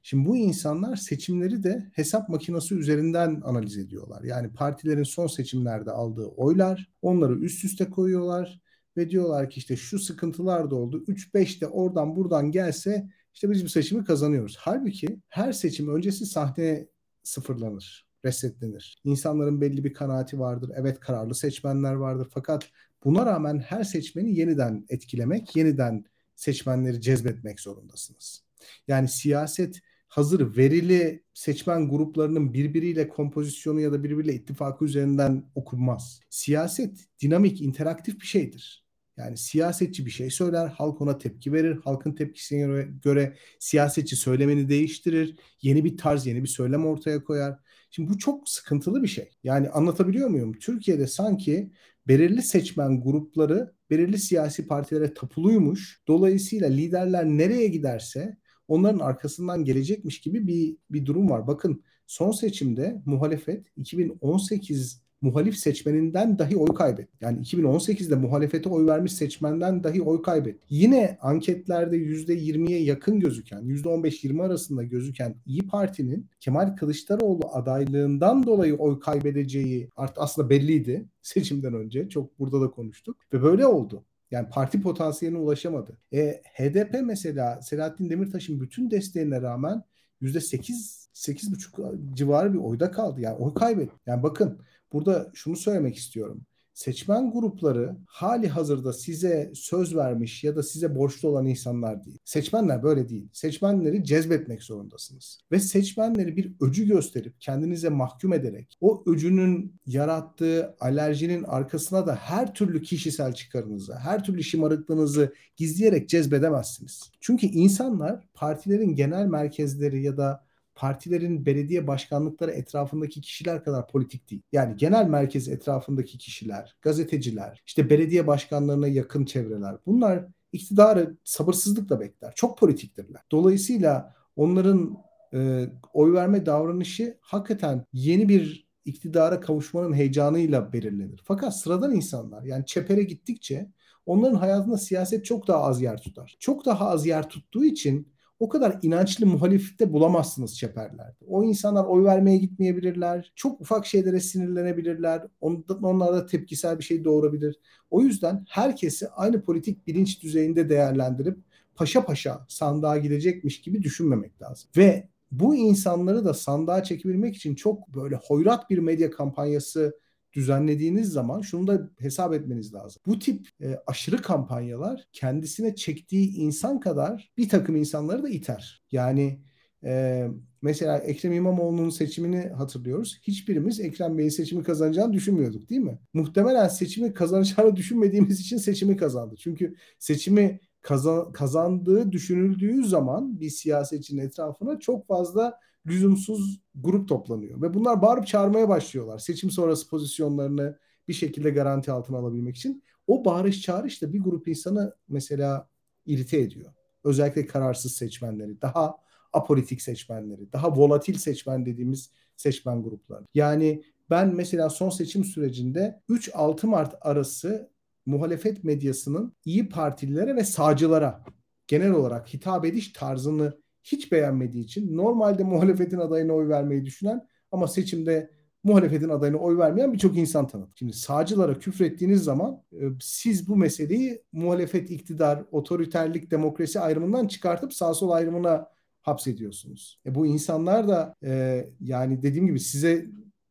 [0.03, 4.23] Şimdi bu insanlar seçimleri de hesap makinesi üzerinden analiz ediyorlar.
[4.23, 8.61] Yani partilerin son seçimlerde aldığı oylar onları üst üste koyuyorlar
[8.97, 11.05] ve diyorlar ki işte şu sıkıntılar da oldu.
[11.09, 14.57] 3-5 de oradan buradan gelse işte biz bu seçimi kazanıyoruz.
[14.59, 16.89] Halbuki her seçim öncesi sahne
[17.23, 19.01] sıfırlanır, resetlenir.
[19.05, 20.71] İnsanların belli bir kanaati vardır.
[20.75, 22.29] Evet kararlı seçmenler vardır.
[22.31, 22.71] Fakat
[23.05, 28.45] buna rağmen her seçmeni yeniden etkilemek, yeniden seçmenleri cezbetmek zorundasınız.
[28.89, 36.21] Yani siyaset hazır verili seçmen gruplarının birbiriyle kompozisyonu ya da birbiriyle ittifakı üzerinden okunmaz.
[36.31, 38.89] Siyaset dinamik, interaktif bir şeydir.
[39.17, 41.79] Yani siyasetçi bir şey söyler, halk ona tepki verir.
[41.85, 45.37] Halkın tepkisine göre, göre siyasetçi söylemeni değiştirir.
[45.63, 47.59] Yeni bir tarz, yeni bir söylem ortaya koyar.
[47.91, 49.31] Şimdi bu çok sıkıntılı bir şey.
[49.45, 50.53] Yani anlatabiliyor muyum?
[50.53, 51.73] Türkiye'de sanki
[52.09, 56.03] belirli seçmen grupları belirli siyasi partilere tapuluymuş.
[56.09, 58.37] Dolayısıyla liderler nereye giderse
[58.69, 61.47] onların arkasından gelecekmiş gibi bir, bir durum var.
[61.47, 67.19] Bakın son seçimde muhalefet 2018 muhalif seçmeninden dahi oy kaybetti.
[67.21, 70.65] Yani 2018'de muhalefete oy vermiş seçmenden dahi oy kaybetti.
[70.71, 79.01] Yine anketlerde %20'ye yakın gözüken, %15-20 arasında gözüken İyi Parti'nin Kemal Kılıçdaroğlu adaylığından dolayı oy
[79.01, 82.09] kaybedeceği artık aslında belliydi seçimden önce.
[82.09, 84.05] Çok burada da konuştuk ve böyle oldu.
[84.31, 85.99] Yani parti potansiyeline ulaşamadı.
[86.13, 89.83] E, HDP mesela Selahattin Demirtaş'ın bütün desteğine rağmen
[90.21, 93.21] %8 8,5 civarı bir oyda kaldı.
[93.21, 93.95] Yani oy kaybetti.
[94.07, 94.61] Yani bakın
[94.93, 96.47] burada şunu söylemek istiyorum.
[96.79, 102.19] Seçmen grupları hali hazırda size söz vermiş ya da size borçlu olan insanlar değil.
[102.25, 103.29] Seçmenler böyle değil.
[103.33, 105.41] Seçmenleri cezbetmek zorundasınız.
[105.53, 112.55] Ve seçmenleri bir öcü gösterip kendinize mahkum ederek o öcünün yarattığı alerjinin arkasına da her
[112.55, 117.11] türlü kişisel çıkarınızı, her türlü şımarıklığınızı gizleyerek cezbedemezsiniz.
[117.21, 120.48] Çünkü insanlar partilerin genel merkezleri ya da
[120.79, 124.43] partilerin belediye başkanlıkları etrafındaki kişiler kadar politik değil.
[124.53, 132.33] Yani genel merkez etrafındaki kişiler, gazeteciler, işte belediye başkanlarına yakın çevreler bunlar iktidarı sabırsızlıkla bekler.
[132.37, 133.23] Çok politiktirler.
[133.33, 134.99] Dolayısıyla onların
[135.35, 141.21] e, oy verme davranışı hakikaten yeni bir iktidara kavuşmanın heyecanıyla belirlenir.
[141.25, 143.71] Fakat sıradan insanlar yani çepere gittikçe
[144.07, 146.37] onların hayatında siyaset çok daha az yer tutar.
[146.41, 148.09] Çok daha az yer tuttuğu için
[148.41, 151.25] o kadar inançlı muhalifte bulamazsınız çeperlerde.
[151.27, 153.33] O insanlar oy vermeye gitmeyebilirler.
[153.35, 155.23] Çok ufak şeylere sinirlenebilirler.
[155.41, 157.61] Onlarda tepkisel bir şey doğurabilir.
[157.91, 161.39] O yüzden herkesi aynı politik bilinç düzeyinde değerlendirip
[161.75, 164.71] paşa paşa sandığa gidecekmiş gibi düşünmemek lazım.
[164.77, 169.99] Ve bu insanları da sandığa çekebilmek için çok böyle hoyrat bir medya kampanyası
[170.33, 173.03] düzenlediğiniz zaman şunu da hesap etmeniz lazım.
[173.07, 178.83] Bu tip e, aşırı kampanyalar kendisine çektiği insan kadar bir takım insanları da iter.
[178.93, 179.41] Yani
[179.85, 180.25] e,
[180.63, 183.21] mesela Ekrem İmamoğlu'nun seçimini hatırlıyoruz.
[183.23, 185.99] Hiçbirimiz Ekrem Bey'in seçimi kazanacağını düşünmüyorduk değil mi?
[186.15, 189.35] Muhtemelen seçimi kazanacağını düşünmediğimiz için seçimi kazandı.
[189.39, 197.63] Çünkü seçimi kazan, kazandığı düşünüldüğü zaman bir siyasetçinin etrafına çok fazla lüzumsuz grup toplanıyor.
[197.63, 199.19] Ve bunlar bağırıp çağırmaya başlıyorlar.
[199.19, 202.83] Seçim sonrası pozisyonlarını bir şekilde garanti altına alabilmek için.
[203.07, 205.69] O bağırış çağırış da bir grup insanı mesela
[206.07, 206.73] irite ediyor.
[207.05, 208.97] Özellikle kararsız seçmenleri, daha
[209.33, 213.25] apolitik seçmenleri, daha volatil seçmen dediğimiz seçmen grupları.
[213.35, 217.71] Yani ben mesela son seçim sürecinde 3-6 Mart arası
[218.09, 221.25] muhalefet medyasının iyi partililere ve sağcılara
[221.67, 227.69] genel olarak hitap ediş tarzını hiç beğenmediği için normalde muhalefetin adayına oy vermeyi düşünen ama
[227.69, 228.31] seçimde
[228.65, 230.71] muhalefetin adayına oy vermeyen birçok insan tanıdı.
[230.75, 237.95] Şimdi sağcılara küfrettiğiniz zaman e, siz bu meseleyi muhalefet, iktidar, otoriterlik, demokrasi ayrımından çıkartıp sağ
[237.95, 238.69] sol ayrımına
[239.03, 240.01] hapsediyorsunuz.
[240.07, 243.07] E bu insanlar da e, yani dediğim gibi size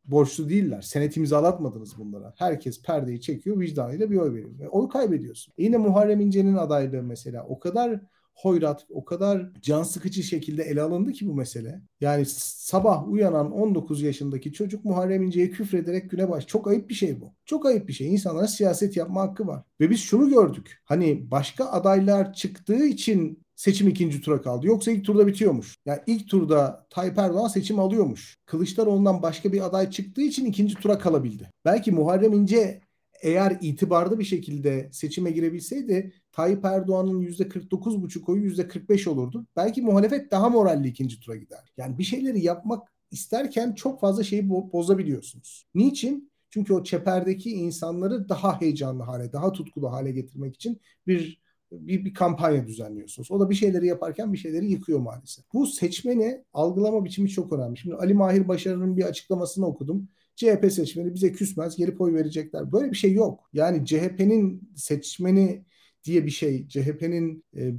[0.07, 0.81] borçlu değiller.
[0.81, 2.33] Senet imzalatmadınız bunlara.
[2.37, 4.59] Herkes perdeyi çekiyor, vicdanıyla bir oy veriyor.
[4.59, 5.53] E, oy kaybediyorsun.
[5.57, 8.01] E yine Muharrem İnce'nin adaylığı mesela o kadar
[8.37, 11.81] hoyrat, o kadar can sıkıcı şekilde ele alındı ki bu mesele.
[12.01, 16.47] Yani sabah uyanan 19 yaşındaki çocuk Muharrem İnce'ye küfrederek güne baş.
[16.47, 17.33] Çok ayıp bir şey bu.
[17.45, 18.13] Çok ayıp bir şey.
[18.13, 19.63] İnsanlara siyaset yapma hakkı var.
[19.79, 20.81] Ve biz şunu gördük.
[20.85, 24.67] Hani başka adaylar çıktığı için seçim ikinci tura kaldı.
[24.67, 25.77] Yoksa ilk turda bitiyormuş.
[25.85, 28.37] Yani ilk turda Tayyip Erdoğan seçim alıyormuş.
[28.45, 31.51] Kılıçdaroğlu'ndan başka bir aday çıktığı için ikinci tura kalabildi.
[31.65, 32.81] Belki Muharrem İnce
[33.21, 39.47] eğer itibarlı bir şekilde seçime girebilseydi Tayyip Erdoğan'ın %49,5 oyu %45 olurdu.
[39.55, 41.73] Belki muhalefet daha moralli ikinci tura gider.
[41.77, 45.65] Yani bir şeyleri yapmak isterken çok fazla şeyi bozabiliyorsunuz.
[45.75, 46.31] Niçin?
[46.49, 52.13] Çünkü o çeperdeki insanları daha heyecanlı hale, daha tutkulu hale getirmek için bir bir, bir
[52.13, 53.31] kampanya düzenliyorsunuz.
[53.31, 55.45] O da bir şeyleri yaparken bir şeyleri yıkıyor maalesef.
[55.53, 57.77] Bu seçmeni algılama biçimi çok önemli.
[57.77, 60.09] Şimdi Ali Mahir Başarı'nın bir açıklamasını okudum.
[60.35, 62.71] CHP seçmeni bize küsmez, gelip oy verecekler.
[62.71, 63.49] Böyle bir şey yok.
[63.53, 65.65] Yani CHP'nin seçmeni
[66.03, 67.73] diye bir şey, CHP'nin e,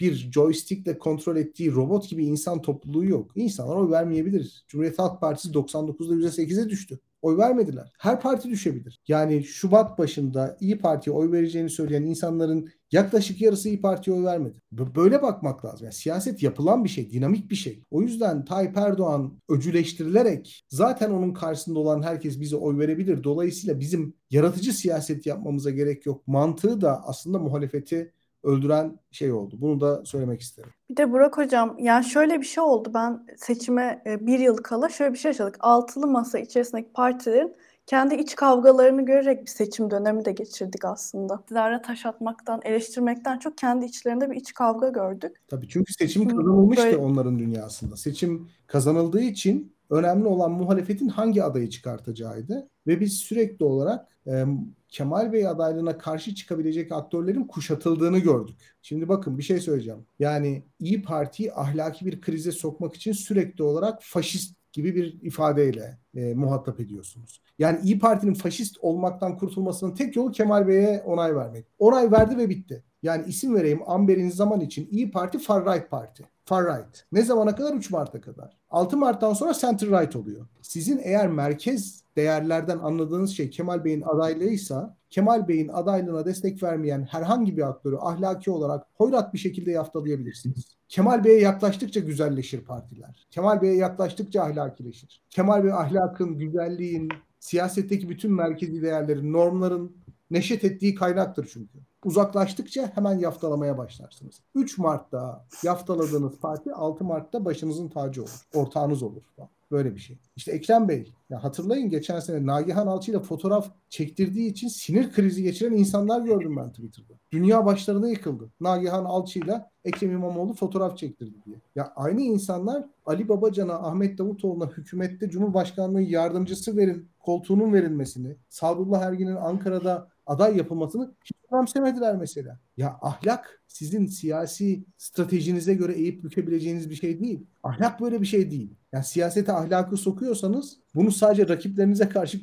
[0.00, 3.30] bir joystickle kontrol ettiği robot gibi insan topluluğu yok.
[3.34, 4.64] İnsanlar oy vermeyebilir.
[4.68, 7.92] Cumhuriyet Halk Partisi 99'da %8'e düştü oy vermediler.
[7.98, 9.00] Her parti düşebilir.
[9.08, 14.62] Yani Şubat başında İyi Parti'ye oy vereceğini söyleyen insanların yaklaşık yarısı İyi Parti'ye oy vermedi.
[14.72, 15.84] Böyle bakmak lazım.
[15.84, 17.82] Yani siyaset yapılan bir şey, dinamik bir şey.
[17.90, 23.24] O yüzden Tayyip Erdoğan öcüleştirilerek zaten onun karşısında olan herkes bize oy verebilir.
[23.24, 26.26] Dolayısıyla bizim yaratıcı siyaset yapmamıza gerek yok.
[26.26, 29.56] Mantığı da aslında muhalefeti öldüren şey oldu.
[29.58, 30.70] Bunu da söylemek isterim.
[30.90, 32.90] Bir de Burak Hocam, yani şöyle bir şey oldu.
[32.94, 35.56] Ben seçime e, bir yıl kala şöyle bir şey yaşadık.
[35.60, 41.38] Altılı masa içerisindeki partilerin kendi iç kavgalarını görerek bir seçim dönemi de geçirdik aslında.
[41.42, 45.36] İktidara taş atmaktan, eleştirmekten çok kendi içlerinde bir iç kavga gördük.
[45.48, 46.96] Tabii çünkü seçim kazanılmıştı Böyle...
[46.96, 47.96] onların dünyasında.
[47.96, 52.68] Seçim kazanıldığı için önemli olan muhalefetin hangi adayı çıkartacağıydı.
[52.86, 54.44] Ve biz sürekli olarak e,
[54.88, 58.56] Kemal Bey adaylığına karşı çıkabilecek aktörlerin kuşatıldığını gördük.
[58.82, 60.06] Şimdi bakın bir şey söyleyeceğim.
[60.18, 66.34] Yani İyi Parti'yi ahlaki bir krize sokmak için sürekli olarak faşist gibi bir ifadeyle e,
[66.34, 67.42] muhatap ediyorsunuz.
[67.58, 71.66] Yani İyi Parti'nin faşist olmaktan kurtulmasının tek yolu Kemal Bey'e onay vermek.
[71.78, 72.84] Onay verdi ve bitti.
[73.02, 76.24] Yani isim vereyim Amber'in zaman için İyi Parti Far Right Parti.
[76.48, 77.04] Far Right.
[77.12, 77.74] Ne zamana kadar?
[77.74, 78.56] 3 Mart'a kadar.
[78.70, 80.46] 6 Mart'tan sonra Center Right oluyor.
[80.62, 87.56] Sizin eğer merkez değerlerden anladığınız şey Kemal Bey'in adaylığıysa Kemal Bey'in adaylığına destek vermeyen herhangi
[87.56, 90.76] bir aktörü ahlaki olarak hoyrat bir şekilde yaftalayabilirsiniz.
[90.88, 93.26] Kemal Bey'e yaklaştıkça güzelleşir partiler.
[93.30, 95.22] Kemal Bey'e yaklaştıkça ahlakileşir.
[95.30, 97.08] Kemal Bey ahlakın, güzelliğin,
[97.40, 99.96] siyasetteki bütün merkezi değerlerin, normların
[100.30, 101.78] neşet ettiği kaynaktır çünkü.
[102.04, 104.40] Uzaklaştıkça hemen yaftalamaya başlarsınız.
[104.54, 108.46] 3 Mart'ta yaftaladığınız parti 6 Mart'ta başınızın tacı olur.
[108.54, 109.22] Ortağınız olur.
[109.70, 110.18] Böyle bir şey.
[110.36, 115.42] İşte Ekrem Bey, ya hatırlayın geçen sene Nagihan Alçı ile fotoğraf çektirdiği için sinir krizi
[115.42, 117.14] geçiren insanlar gördüm ben Twitter'da.
[117.32, 118.50] Dünya başlarına yıkıldı.
[118.60, 121.56] Nagihan Alçı ile Ekrem İmamoğlu fotoğraf çektirdi diye.
[121.74, 129.36] Ya aynı insanlar Ali Babacan'a, Ahmet Davutoğlu'na hükümette Cumhurbaşkanlığı yardımcısı verin, koltuğunun verilmesini, Sadullah Ergin'in
[129.36, 132.58] Ankara'da aday yapılmasını hiç önemsemediler mesela.
[132.76, 137.46] Ya ahlak sizin siyasi stratejinize göre eğip bükebileceğiniz bir şey değil.
[137.62, 138.74] Ahlak böyle bir şey değil.
[138.92, 142.40] Yani siyasete ahlakı sokuyorsanız bunu sadece rakiplerinize karşı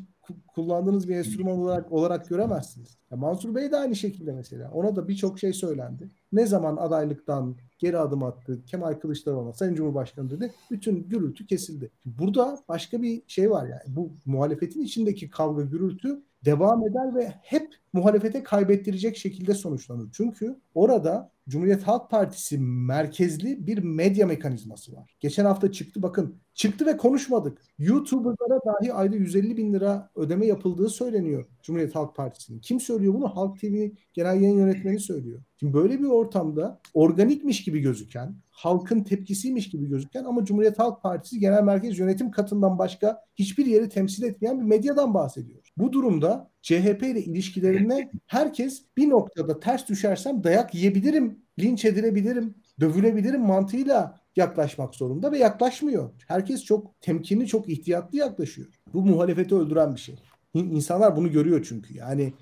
[0.48, 2.98] kullandığınız bir enstrüman olarak olarak göremezsiniz.
[3.12, 4.72] Ya Mansur Bey de aynı şekilde mesela.
[4.72, 6.10] Ona da birçok şey söylendi.
[6.32, 11.92] Ne zaman adaylıktan geri adım attı, Kemal Kılıçdaroğlu'na Sayın Cumhurbaşkanı dedi, bütün gürültü kesildi.
[12.06, 13.96] Burada başka bir şey var yani.
[13.96, 20.10] Bu muhalefetin içindeki kavga, gürültü devam eder ve hep muhalefete kaybettirecek şekilde sonuçlanır.
[20.14, 25.16] Çünkü orada Cumhuriyet Halk Partisi merkezli bir medya mekanizması var.
[25.20, 27.62] Geçen hafta çıktı bakın çıktı ve konuşmadık.
[27.78, 32.60] YouTuber'lara dahi ayda 150 bin lira ödeme yapıldığı söyleniyor Cumhuriyet Halk Partisi'nin.
[32.60, 33.36] Kim söylüyor bunu?
[33.36, 35.42] Halk TV Genel Yayın Yönetmeni söylüyor.
[35.60, 41.40] Şimdi böyle bir ortamda organikmiş gibi gözüken, halkın tepkisiymiş gibi gözüken ama Cumhuriyet Halk Partisi
[41.40, 45.72] Genel Merkez Yönetim Katı'ndan başka hiçbir yeri temsil etmeyen bir medyadan bahsediyor.
[45.78, 53.42] Bu durumda CHP ile ilişkilerine herkes bir noktada ters düşersem dayak yiyebilirim, linç edilebilirim, dövülebilirim
[53.42, 56.10] mantığıyla yaklaşmak zorunda ve yaklaşmıyor.
[56.28, 58.68] Herkes çok temkinli, çok ihtiyatlı yaklaşıyor.
[58.94, 60.16] Bu muhalefeti öldüren bir şey.
[60.54, 61.98] İnsanlar bunu görüyor çünkü.
[61.98, 62.34] Yani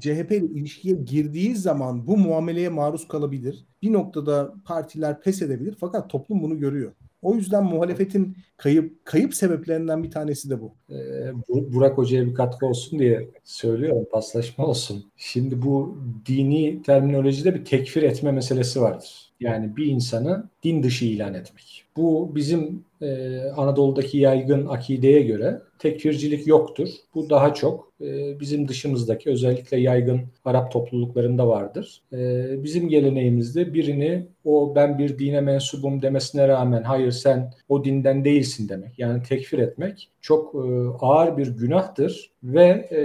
[0.00, 3.66] CHP ile ilişkiye girdiği zaman bu muameleye maruz kalabilir.
[3.82, 6.92] Bir noktada partiler pes edebilir fakat toplum bunu görüyor.
[7.22, 10.74] O yüzden muhalefetin kayıp kayıp sebeplerinden bir tanesi de bu.
[10.90, 15.04] Ee, Burak Hoca'ya bir katkı olsun diye söylüyorum, paslaşma olsun.
[15.16, 19.32] Şimdi bu dini terminolojide bir tekfir etme meselesi vardır.
[19.40, 21.84] Yani bir insanı din dışı ilan etmek.
[21.96, 26.88] Bu bizim e, Anadolu'daki yaygın akideye göre tekfircilik yoktur.
[27.14, 32.02] Bu daha çok e, bizim dışımızdaki özellikle yaygın Arap topluluklarında vardır.
[32.12, 32.18] E,
[32.64, 38.68] bizim geleneğimizde birini o ben bir dine mensubum demesine rağmen hayır sen o dinden değilsin
[38.68, 38.98] demek.
[38.98, 40.58] Yani tekfir etmek çok e,
[41.00, 43.00] ağır bir günahtır ve e,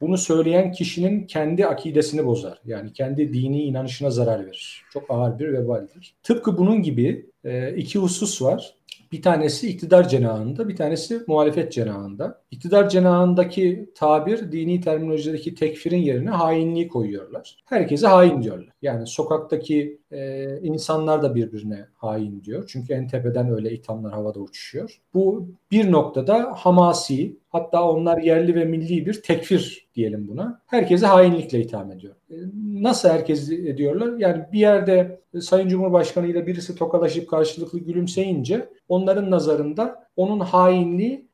[0.00, 2.58] bunu söyleyen kişinin kendi akidesini bozar.
[2.64, 4.84] Yani kendi dini inanışına zarar verir.
[4.92, 6.14] Çok ağır bir vebaldir.
[6.22, 8.74] Tıpkı bunun gibi e, iki husus var.
[9.12, 12.42] Bir tanesi iktidar cenahında, bir tanesi muhalefet cenahında.
[12.50, 17.56] İktidar cenahındaki tabir dini terminolojideki tekfirin yerine hainliği koyuyorlar.
[17.64, 18.68] Herkese hain diyorlar.
[18.82, 22.64] Yani sokaktaki e, insanlar da birbirine hain diyor.
[22.68, 25.00] Çünkü en tepeden öyle ithamlar havada uçuşuyor.
[25.14, 30.60] Bu bir noktada hamasi, hatta onlar yerli ve milli bir tekfir diyelim buna.
[30.66, 32.14] Herkese hainlikle itham ediyor.
[32.30, 32.34] E,
[32.82, 34.18] nasıl herkes ediyorlar?
[34.18, 41.28] Yani bir yerde Sayın Cumhurbaşkanı ile birisi tokalaşıp karşılıklı gülümseyince onların nazarında onun hainliği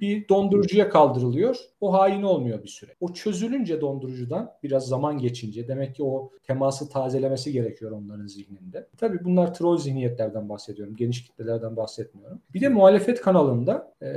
[0.00, 1.56] bir dondurucuya kaldırılıyor.
[1.80, 2.90] O hain olmuyor bir süre.
[3.00, 8.86] O çözülünce dondurucudan biraz zaman geçince demek ki o teması tazelemesi gerekiyor onların zihninde.
[8.98, 10.96] Tabii bunlar troll zihniyetlerden bahsediyorum.
[10.96, 12.40] Geniş kitlelerden bahsetmiyorum.
[12.54, 14.08] Bir de muhalefet kanalında e,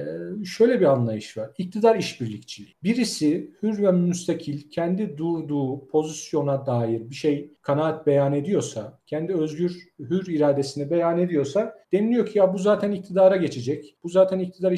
[0.46, 1.50] şöyle bir anlayış var.
[1.58, 2.76] İktidar işbirlikçiliği.
[2.84, 9.88] Birisi hür ve müstakil kendi durduğu pozisyona dair bir şey kanaat beyan ediyorsa, kendi özgür
[10.00, 13.96] hür iradesini beyan ediyorsa deniliyor ki ya bu zaten iktidara geçecek.
[14.04, 14.72] Bu zaten iktidar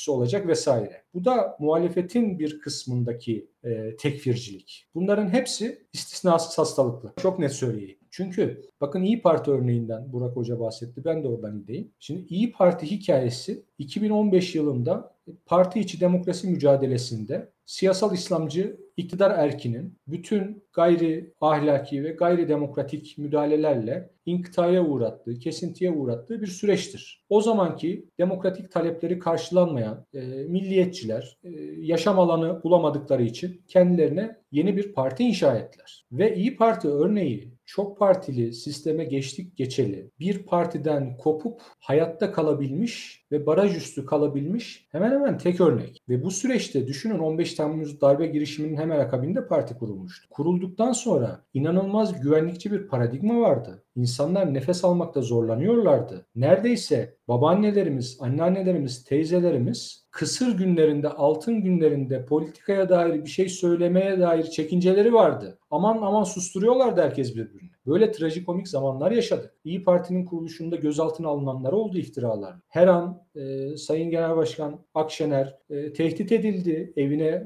[0.00, 1.02] işbirlikçisi olacak vesaire.
[1.14, 4.86] Bu da muhalefetin bir kısmındaki e, tekfircilik.
[4.94, 7.12] Bunların hepsi istisnasız hastalıklı.
[7.22, 7.98] Çok net söyleyeyim.
[8.10, 11.04] Çünkü bakın İyi Parti örneğinden Burak Hoca bahsetti.
[11.04, 11.90] Ben de oradan gideyim.
[12.00, 15.14] Şimdi İyi Parti hikayesi 2015 yılında
[15.46, 24.10] parti içi demokrasi mücadelesinde siyasal İslamcı iktidar erkinin bütün gayri ahlaki ve gayri demokratik müdahalelerle
[24.26, 27.24] inkıtaya uğrattığı, kesintiye uğrattığı bir süreçtir.
[27.28, 34.92] O zamanki demokratik talepleri karşılanmayan e, milliyetçiler e, yaşam alanı bulamadıkları için kendilerine yeni bir
[34.92, 36.06] parti inşa ettiler.
[36.12, 43.46] Ve İyi Parti örneği çok partili sisteme geçtik geçeli bir partiden kopup hayatta kalabilmiş ve
[43.46, 46.02] baraj üstü kalabilmiş hemen hemen tek örnek.
[46.08, 50.28] Ve bu süreçte düşünün 15 Temmuz darbe girişiminin hemen akabinde parti kurulmuştu.
[50.30, 53.84] Kurulduktan sonra inanılmaz güvenlikçi bir paradigma vardı.
[53.96, 56.26] İnsanlar nefes almakta zorlanıyorlardı.
[56.34, 65.12] Neredeyse babaannelerimiz, anneannelerimiz, teyzelerimiz kısır günlerinde, altın günlerinde politikaya dair bir şey söylemeye dair çekinceleri
[65.12, 65.58] vardı.
[65.70, 67.70] Aman aman susturuyorlardı herkes birbirini.
[67.86, 69.54] Böyle trajikomik zamanlar yaşadık.
[69.64, 72.56] İyi Parti'nin kuruluşunda gözaltına alınanlar oldu iftiralar.
[72.68, 76.92] Her an e, Sayın Genel Başkan Akşener e, tehdit edildi.
[76.96, 77.44] Evine e,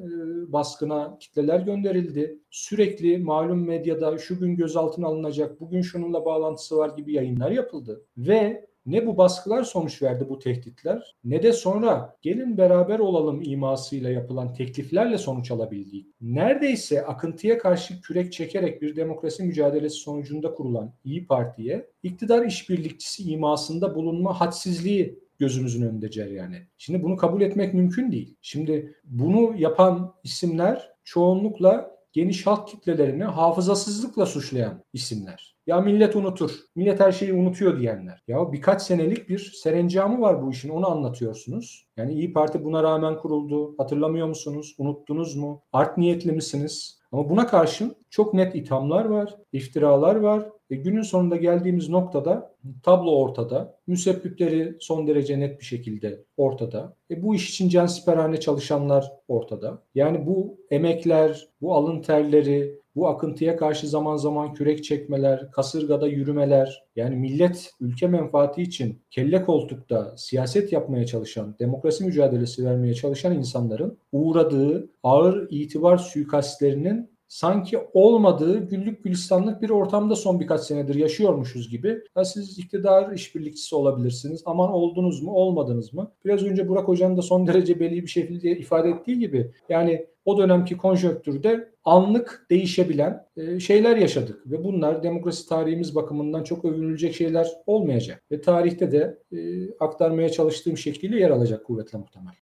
[0.53, 2.39] baskına kitleler gönderildi.
[2.51, 8.05] Sürekli malum medyada şu gün gözaltına alınacak, bugün şununla bağlantısı var gibi yayınlar yapıldı.
[8.17, 14.11] Ve ne bu baskılar sonuç verdi bu tehditler ne de sonra gelin beraber olalım imasıyla
[14.11, 16.07] yapılan tekliflerle sonuç alabildik.
[16.21, 23.95] Neredeyse akıntıya karşı kürek çekerek bir demokrasi mücadelesi sonucunda kurulan İyi Parti'ye iktidar işbirlikçisi imasında
[23.95, 28.37] bulunma hadsizliği gözümüzün önünde cereyan Şimdi bunu kabul etmek mümkün değil.
[28.43, 35.55] Şimdi bunu yapan isimler çoğunlukla geniş halk kitlelerini hafızasızlıkla suçlayan isimler.
[35.67, 38.23] Ya millet unutur, millet her şeyi unutuyor diyenler.
[38.29, 41.87] Ya birkaç senelik bir serencamı var bu işin onu anlatıyorsunuz.
[41.97, 43.75] Yani İyi Parti buna rağmen kuruldu.
[43.79, 44.75] Hatırlamıyor musunuz?
[44.79, 45.63] Unuttunuz mu?
[45.73, 46.99] Art niyetli misiniz?
[47.13, 50.49] Ama buna karşın çok net ithamlar var, iftiralar var.
[50.71, 53.77] E günün sonunda geldiğimiz noktada tablo ortada.
[53.87, 56.97] Müsebbipleri son derece net bir şekilde ortada.
[57.11, 59.83] E bu iş için cansiperhane çalışanlar ortada.
[59.95, 66.85] Yani bu emekler, bu alın terleri, bu akıntıya karşı zaman zaman kürek çekmeler, kasırgada yürümeler,
[66.97, 73.99] yani millet ülke menfaati için kelle koltukta siyaset yapmaya çalışan, demokrasi mücadelesi vermeye çalışan insanların
[74.13, 82.01] uğradığı ağır itibar suikastlerinin sanki olmadığı güllük gülistanlık bir ortamda son birkaç senedir yaşıyormuşuz gibi.
[82.17, 84.43] Ya siz iktidar işbirlikçisi olabilirsiniz.
[84.47, 86.13] Aman oldunuz mu olmadınız mı?
[86.25, 90.39] Biraz önce Burak Hoca'nın da son derece belli bir şekilde ifade ettiği gibi yani o
[90.39, 97.49] dönemki konjonktürde anlık değişebilen e, şeyler yaşadık ve bunlar demokrasi tarihimiz bakımından çok övünülecek şeyler
[97.67, 102.35] olmayacak ve tarihte de e, aktarmaya çalıştığım şekliyle yer alacak kuvvetle muhtemel.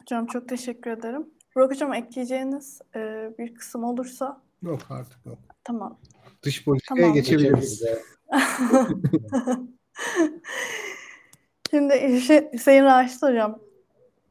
[0.00, 1.26] Hocam çok teşekkür ederim.
[1.54, 4.42] Burak Hocam ekleyeceğiniz e, bir kısım olursa.
[4.62, 5.38] Yok artık yok.
[5.64, 5.98] Tamam.
[6.42, 7.14] Dış politikaya tamam.
[7.14, 7.82] geçebiliriz.
[11.70, 11.94] Şimdi
[12.52, 13.58] Hüseyin Raşit Hocam,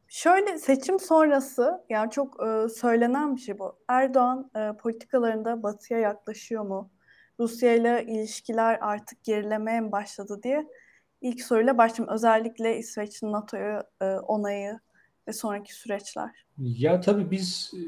[0.08, 3.76] şöyle seçim sonrası yani çok e, söylenen bir şey bu.
[3.88, 6.92] Erdoğan e, politikalarında batıya yaklaşıyor mu?
[7.40, 10.68] Rusya ile ilişkiler artık gerilemeye mi başladı diye
[11.22, 12.14] ilk soruyla başlayayım.
[12.14, 14.80] Özellikle İsveç'in NATO'ya e, onayı
[15.32, 16.30] ve sonraki süreçler?
[16.58, 17.82] Ya tabii biz e,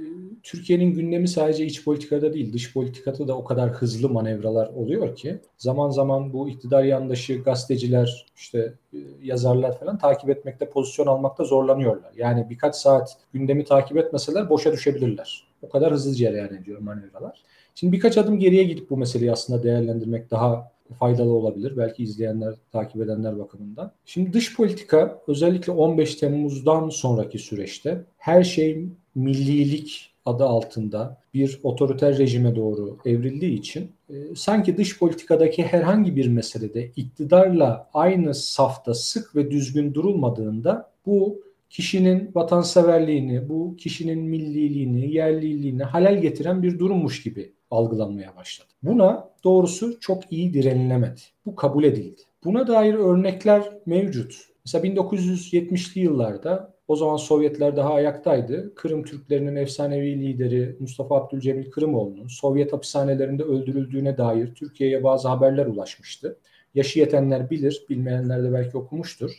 [0.43, 5.39] Türkiye'nin gündemi sadece iç politikada değil, dış politikada da o kadar hızlı manevralar oluyor ki
[5.57, 12.11] zaman zaman bu iktidar yandaşı gazeteciler, işte e, yazarlar falan takip etmekte, pozisyon almakta zorlanıyorlar.
[12.15, 15.47] Yani birkaç saat gündemi takip etmeseler boşa düşebilirler.
[15.61, 17.43] O kadar hızlı cereyan ediyor manevralar.
[17.75, 21.77] Şimdi birkaç adım geriye gidip bu meseleyi aslında değerlendirmek daha faydalı olabilir.
[21.77, 23.91] Belki izleyenler, takip edenler bakımından.
[24.05, 32.17] Şimdi dış politika özellikle 15 Temmuz'dan sonraki süreçte her şey millilik adı altında bir otoriter
[32.17, 39.35] rejime doğru evrildiği için e, sanki dış politikadaki herhangi bir meselede iktidarla aynı safta sık
[39.35, 47.53] ve düzgün durulmadığında bu kişinin vatanseverliğini, bu kişinin milliliğini, yerliliğini halel getiren bir durummuş gibi
[47.73, 48.69] algılanmaya başladı.
[48.83, 51.21] Buna doğrusu çok iyi direnilemedi.
[51.45, 52.21] Bu kabul edildi.
[52.43, 54.35] Buna dair örnekler mevcut.
[54.65, 58.75] Mesela 1970'li yıllarda o zaman Sovyetler daha ayaktaydı.
[58.75, 66.37] Kırım Türklerinin efsanevi lideri Mustafa Abdülcemil Kırımoğlu'nun Sovyet hapishanelerinde öldürüldüğüne dair Türkiye'ye bazı haberler ulaşmıştı.
[66.75, 69.31] Yaşı yetenler bilir, bilmeyenler de belki okumuştur.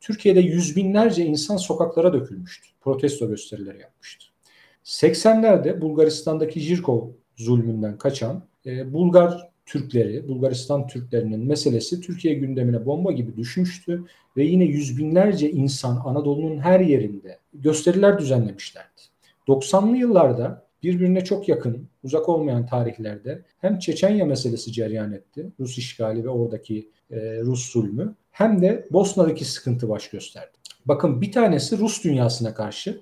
[0.00, 2.68] Türkiye'de yüz binlerce insan sokaklara dökülmüştü.
[2.80, 4.26] Protesto gösterileri yapmıştı.
[4.84, 7.08] 80'lerde Bulgaristan'daki Jirkov
[7.38, 14.04] zulmünden kaçan e, Bulgar Türkleri, Bulgaristan Türklerinin meselesi Türkiye gündemine bomba gibi düşmüştü
[14.36, 18.88] ve yine yüz binlerce insan Anadolu'nun her yerinde gösteriler düzenlemişlerdi.
[19.48, 26.24] 90'lı yıllarda birbirine çok yakın, uzak olmayan tarihlerde hem Çeçenya meselesi cereyan etti, Rus işgali
[26.24, 30.52] ve oradaki e, Rus zulmü, hem de Bosna'daki sıkıntı baş gösterdi.
[30.86, 33.00] Bakın bir tanesi Rus dünyasına karşı,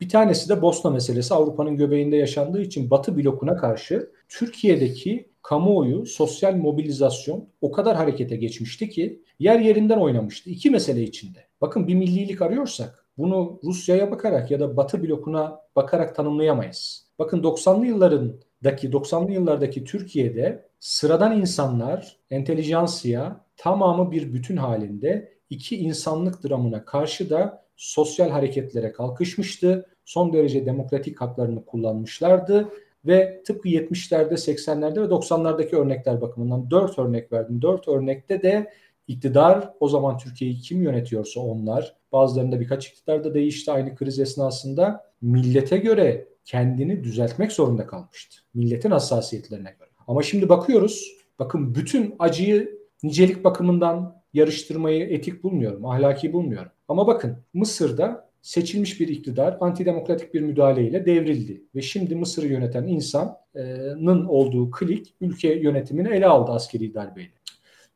[0.00, 6.56] bir tanesi de Bosna meselesi Avrupa'nın göbeğinde yaşandığı için Batı blokuna karşı Türkiye'deki kamuoyu, sosyal
[6.56, 10.50] mobilizasyon o kadar harekete geçmişti ki yer yerinden oynamıştı.
[10.50, 11.38] İki mesele içinde.
[11.60, 17.06] Bakın bir millilik arıyorsak bunu Rusya'ya bakarak ya da Batı blokuna bakarak tanımlayamayız.
[17.18, 26.44] Bakın 90'lı yıllarındaki 90'lı yıllardaki Türkiye'de sıradan insanlar, entelijansiya tamamı bir bütün halinde iki insanlık
[26.44, 29.86] dramına karşı da sosyal hareketlere kalkışmıştı.
[30.04, 32.68] Son derece demokratik haklarını kullanmışlardı
[33.06, 37.62] ve tıpkı 70'lerde, 80'lerde ve 90'lardaki örnekler bakımından 4 örnek verdim.
[37.62, 38.70] 4 örnekte de
[39.08, 45.04] iktidar o zaman Türkiye'yi kim yönetiyorsa onlar bazılarında birkaç iktidar da değişti aynı kriz esnasında
[45.22, 48.36] millete göre kendini düzeltmek zorunda kalmıştı.
[48.54, 49.88] Milletin hassasiyetlerine göre.
[50.06, 56.72] Ama şimdi bakıyoruz bakın bütün acıyı nicelik bakımından yarıştırmayı etik bulmuyorum, ahlaki bulmuyorum.
[56.88, 61.62] Ama bakın Mısır'da seçilmiş bir iktidar antidemokratik bir müdahaleyle devrildi.
[61.74, 67.30] Ve şimdi Mısır'ı yöneten insanın olduğu klik ülke yönetimini ele aldı askeri darbeyle.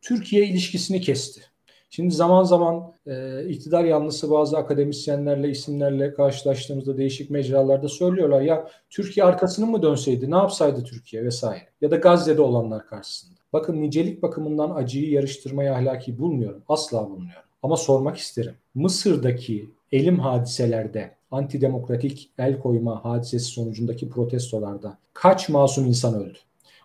[0.01, 1.41] Türkiye ilişkisini kesti.
[1.91, 9.27] Şimdi zaman zaman e, iktidar yanlısı bazı akademisyenlerle, isimlerle karşılaştığımızda değişik mecralarda söylüyorlar ya Türkiye
[9.27, 11.69] arkasını mı dönseydi, ne yapsaydı Türkiye vesaire.
[11.81, 13.39] Ya da Gazze'de olanlar karşısında.
[13.53, 16.63] Bakın nicelik bakımından acıyı yarıştırmayı ahlaki bulmuyorum.
[16.69, 17.52] Asla bulmuyorum.
[17.63, 18.55] Ama sormak isterim.
[18.75, 26.39] Mısır'daki elim hadiselerde, antidemokratik el koyma hadisesi sonucundaki protestolarda kaç masum insan öldü?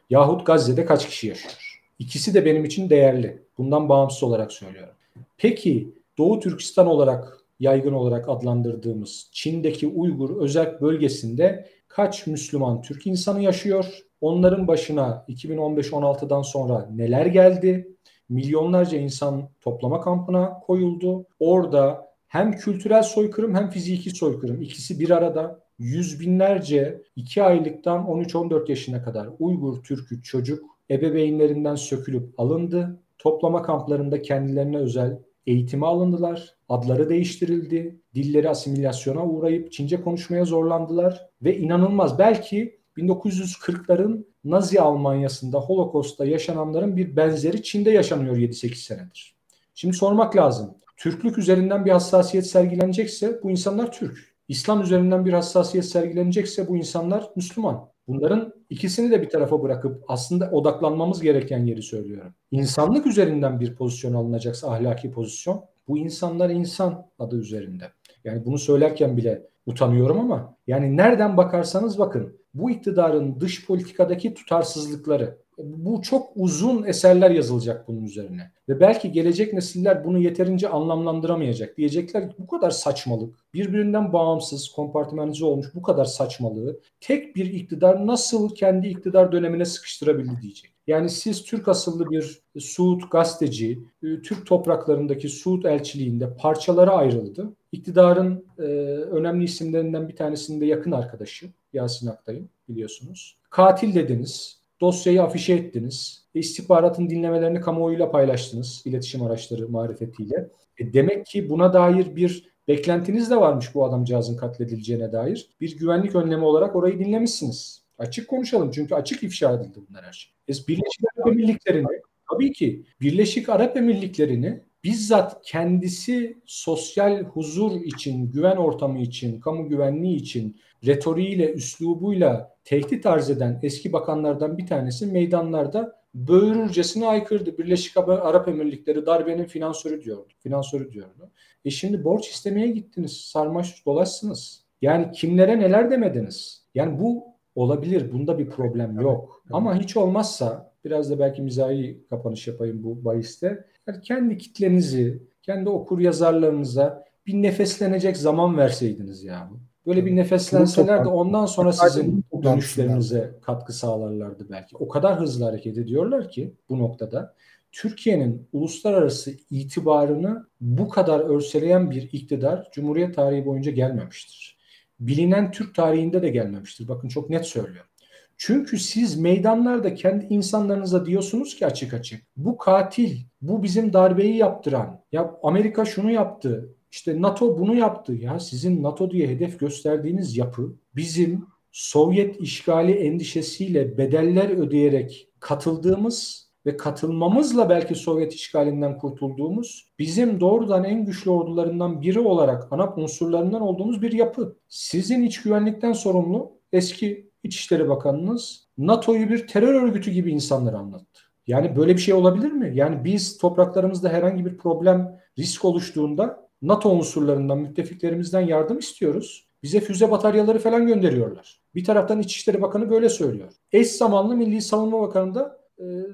[0.10, 1.82] Yahut Gazze'de kaç kişi yaşıyor?
[2.00, 3.44] İkisi de benim için değerli.
[3.58, 4.94] Bundan bağımsız olarak söylüyorum.
[5.38, 13.42] Peki Doğu Türkistan olarak yaygın olarak adlandırdığımız Çin'deki Uygur özel bölgesinde kaç Müslüman Türk insanı
[13.42, 13.86] yaşıyor?
[14.22, 17.88] Onların başına 2015-16'dan sonra neler geldi?
[18.30, 21.26] Milyonlarca insan toplama kampına koyuldu.
[21.40, 25.60] Orada hem kültürel soykırım hem fiziki soykırım ikisi bir arada.
[25.80, 33.00] Yüz binlerce 2 aylıktan 13-14 yaşına kadar Uygur Türk'ü çocuk ebeveynlerinden sökülüp alındı.
[33.18, 36.56] Toplama kamplarında kendilerine özel eğitime alındılar.
[36.70, 38.02] Adları değiştirildi.
[38.16, 41.30] Dilleri asimilasyona uğrayıp Çince konuşmaya zorlandılar.
[41.42, 49.36] Ve inanılmaz belki 1940'ların Nazi Almanya'sında Holocaust'ta yaşananların bir benzeri Çin'de yaşanıyor 7-8 senedir.
[49.76, 50.74] Şimdi sormak lazım.
[50.98, 54.38] Türklük üzerinden bir hassasiyet sergilenecekse bu insanlar Türk.
[54.48, 57.89] İslam üzerinden bir hassasiyet sergilenecekse bu insanlar Müslüman.
[58.08, 62.34] Bunların ikisini de bir tarafa bırakıp aslında odaklanmamız gereken yeri söylüyorum.
[62.52, 67.84] İnsanlık üzerinden bir pozisyon alınacaksa ahlaki pozisyon bu insanlar insan adı üzerinde.
[68.24, 75.38] Yani bunu söylerken bile utanıyorum ama yani nereden bakarsanız bakın bu iktidarın dış politikadaki tutarsızlıkları
[75.58, 78.51] bu çok uzun eserler yazılacak bunun üzerine.
[78.70, 81.78] Ve belki gelecek nesiller bunu yeterince anlamlandıramayacak.
[81.78, 88.08] Diyecekler ki bu kadar saçmalık, birbirinden bağımsız, kompartmanize olmuş bu kadar saçmalığı tek bir iktidar
[88.08, 90.72] nasıl kendi iktidar dönemine sıkıştırabildi diyecek.
[90.88, 97.53] Yani siz Türk asıllı bir Suud gazeteci, e, Türk topraklarındaki Suud elçiliğinde parçalara ayrıldı.
[97.72, 103.38] İktidarın e, önemli isimlerinden bir tanesinin de yakın arkadaşı Yasin Aktay'ın biliyorsunuz.
[103.49, 110.49] Katil dediniz, dosyayı afişe ettiniz, istihbaratın dinlemelerini kamuoyuyla paylaştınız iletişim araçları marifetiyle.
[110.78, 115.49] E demek ki buna dair bir beklentiniz de varmış bu adamcağızın katledileceğine dair.
[115.61, 117.84] Bir güvenlik önlemi olarak orayı dinlemişsiniz.
[117.97, 120.34] Açık konuşalım çünkü açık ifşa edildi bunlar her şey.
[120.47, 121.88] Biz Birleşik Arap Emirlikleri'ni
[122.32, 130.16] tabii ki Birleşik Arap Emirlikleri'ni bizzat kendisi sosyal huzur için, güven ortamı için, kamu güvenliği
[130.16, 137.58] için retoriğiyle, üslubuyla tehdit arz eden eski bakanlardan bir tanesi meydanlarda böğürürcesine aykırdı.
[137.58, 140.28] Birleşik Arap Emirlikleri darbenin finansörü diyordu.
[140.40, 141.32] Finansörü diyordu.
[141.66, 143.18] E şimdi borç istemeye gittiniz.
[143.18, 144.64] Sarmaş dolaşsınız.
[144.82, 146.66] Yani kimlere neler demediniz?
[146.76, 147.26] Yani bu
[147.56, 148.14] olabilir.
[148.14, 149.44] Bunda bir problem yok.
[149.52, 153.66] Ama hiç olmazsa biraz da belki mizahi kapanış yapayım bu bahiste.
[153.88, 159.50] Yani kendi kitlenizi, kendi okur yazarlarınıza bir nefeslenecek zaman verseydiniz ya.
[159.88, 164.78] Böyle bir nefeslenseler de ondan sonra sizin dönüşlerinize katkı sağlarlardı belki.
[164.78, 167.34] O kadar hızlı hareket ediyorlar ki bu noktada.
[167.72, 174.58] Türkiye'nin uluslararası itibarını bu kadar örseleyen bir iktidar Cumhuriyet tarihi boyunca gelmemiştir.
[175.00, 176.88] Bilinen Türk tarihinde de gelmemiştir.
[176.88, 177.92] Bakın çok net söylüyorum.
[178.38, 185.04] Çünkü siz meydanlarda kendi insanlarınıza diyorsunuz ki açık açık bu katil, bu bizim darbeyi yaptıran,
[185.12, 188.14] ya Amerika şunu yaptı, işte NATO bunu yaptı.
[188.14, 196.78] Ya sizin NATO diye hedef gösterdiğiniz yapı bizim Sovyet işgali endişesiyle bedeller ödeyerek katıldığımız ve
[196.78, 204.02] katılmamızla belki Sovyet işgalinden kurtulduğumuz bizim doğrudan en güçlü ordularından biri olarak ana unsurlarından olduğumuz
[204.02, 204.58] bir yapı.
[204.68, 211.22] Sizin iç güvenlikten sorumlu eski İçişleri Bakanınız NATO'yu bir terör örgütü gibi insanlara anlattı.
[211.48, 212.72] Yani böyle bir şey olabilir mi?
[212.76, 219.48] Yani biz topraklarımızda herhangi bir problem, risk oluştuğunda NATO unsurlarından, müttefiklerimizden yardım istiyoruz.
[219.64, 221.62] Bize füze bataryaları falan gönderiyorlar.
[221.76, 223.54] Bir taraftan İçişleri Bakanı böyle söylüyor.
[223.72, 225.60] Eş zamanlı Milli Savunma Bakanı da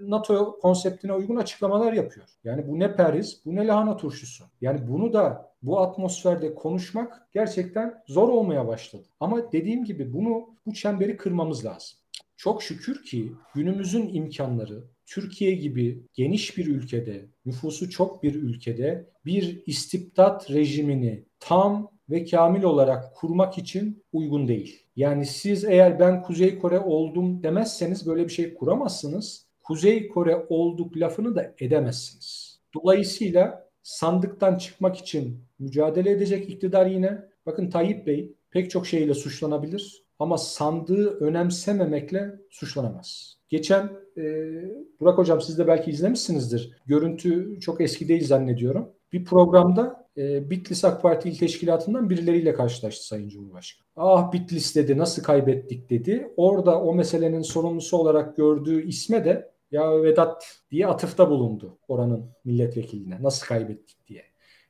[0.01, 2.28] NATO konseptine uygun açıklamalar yapıyor.
[2.43, 4.43] Yani bu ne periz, bu ne lahana turşusu.
[4.61, 9.03] Yani bunu da bu atmosferde konuşmak gerçekten zor olmaya başladı.
[9.20, 11.99] Ama dediğim gibi bunu bu çemberi kırmamız lazım.
[12.38, 19.64] Çok şükür ki günümüzün imkanları Türkiye gibi geniş bir ülkede, nüfusu çok bir ülkede bir
[19.66, 24.84] istibdat rejimini tam ve kamil olarak kurmak için uygun değil.
[24.95, 29.47] Yani siz eğer ben Kuzey Kore oldum demezseniz böyle bir şey kuramazsınız.
[29.64, 32.59] Kuzey Kore olduk lafını da edemezsiniz.
[32.74, 37.22] Dolayısıyla sandıktan çıkmak için mücadele edecek iktidar yine.
[37.45, 43.38] Bakın Tayyip Bey pek çok şeyle suçlanabilir ama sandığı önemsememekle suçlanamaz.
[43.49, 44.22] Geçen e,
[44.99, 46.78] Burak Hocam siz de belki izlemişsinizdir.
[46.86, 48.89] Görüntü çok eski değil zannediyorum.
[49.14, 53.88] Bir programda e, Bitlis AK Parti İl Teşkilatı'ndan birileriyle karşılaştı Sayın Cumhurbaşkanı.
[53.95, 56.34] Ah Bitlis dedi nasıl kaybettik dedi.
[56.38, 63.17] Orada o meselenin sorumlusu olarak gördüğü isme de ya Vedat diye atıfta bulundu oranın milletvekiline.
[63.21, 64.24] Nasıl kaybettik diye.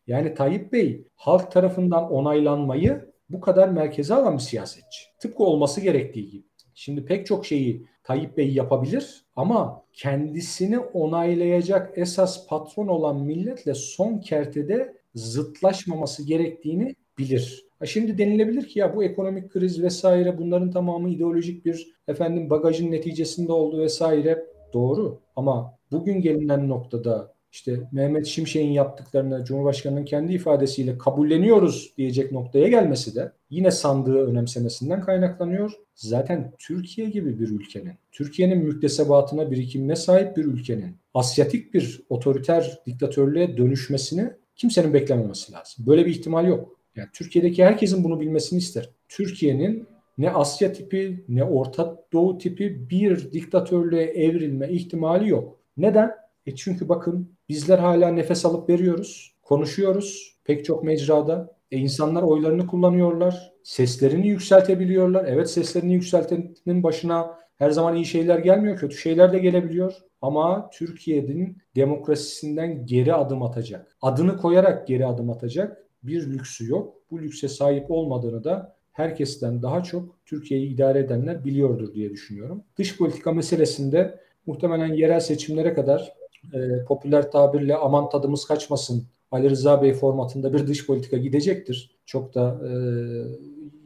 [0.08, 5.04] Yani Tayyip Bey halk tarafından onaylanmayı bu kadar merkeze alan bir siyasetçi.
[5.20, 6.44] Tıpkı olması gerektiği gibi.
[6.74, 14.20] Şimdi pek çok şeyi Tayyip Bey yapabilir ama kendisini onaylayacak esas patron olan milletle son
[14.20, 17.66] kertede zıtlaşmaması gerektiğini bilir.
[17.86, 23.52] Şimdi denilebilir ki ya bu ekonomik kriz vesaire bunların tamamı ideolojik bir efendim bagajın neticesinde
[23.52, 31.94] oldu vesaire doğru ama bugün gelinen noktada işte Mehmet Şimşek'in yaptıklarını Cumhurbaşkanı'nın kendi ifadesiyle kabulleniyoruz
[31.98, 35.72] diyecek noktaya gelmesi de yine sandığı önemsemesinden kaynaklanıyor.
[35.96, 43.58] Zaten Türkiye gibi bir ülkenin, Türkiye'nin müktesebatına, birikimine sahip bir ülkenin Asyatik bir otoriter diktatörlüğe
[43.58, 45.86] dönüşmesini kimsenin beklememesi lazım.
[45.88, 46.80] Böyle bir ihtimal yok.
[46.96, 48.90] Yani Türkiye'deki herkesin bunu bilmesini ister.
[49.10, 49.88] Türkiye'nin
[50.18, 55.60] ne Asya tipi ne Orta Doğu tipi bir diktatörlüğe evrilme ihtimali yok.
[55.78, 56.12] Neden?
[56.46, 61.56] E çünkü bakın bizler hala nefes alıp veriyoruz, konuşuyoruz pek çok mecrada.
[61.72, 65.26] E insanlar oylarını kullanıyorlar, seslerini yükseltebiliyorlar.
[65.26, 69.94] Evet seslerini yükseltenin başına her zaman iyi şeyler gelmiyor, kötü şeyler de gelebiliyor.
[70.22, 76.96] Ama Türkiye'nin demokrasisinden geri adım atacak, adını koyarak geri adım atacak bir lüksü yok.
[77.12, 82.64] Bu lükse sahip olmadığını da herkesten daha çok Türkiye'yi idare edenler biliyordur diye düşünüyorum.
[82.78, 86.14] Dış politika meselesinde muhtemelen yerel seçimlere kadar
[86.54, 91.96] e, popüler tabirle aman tadımız kaçmasın Ali Rıza Bey formatında bir dış politika gidecektir.
[92.06, 92.72] Çok da e,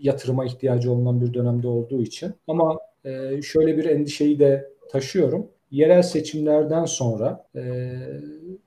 [0.01, 2.34] yatırıma ihtiyacı olunan bir dönemde olduğu için.
[2.47, 5.47] Ama e, şöyle bir endişeyi de taşıyorum.
[5.72, 7.91] Yerel seçimlerden sonra e,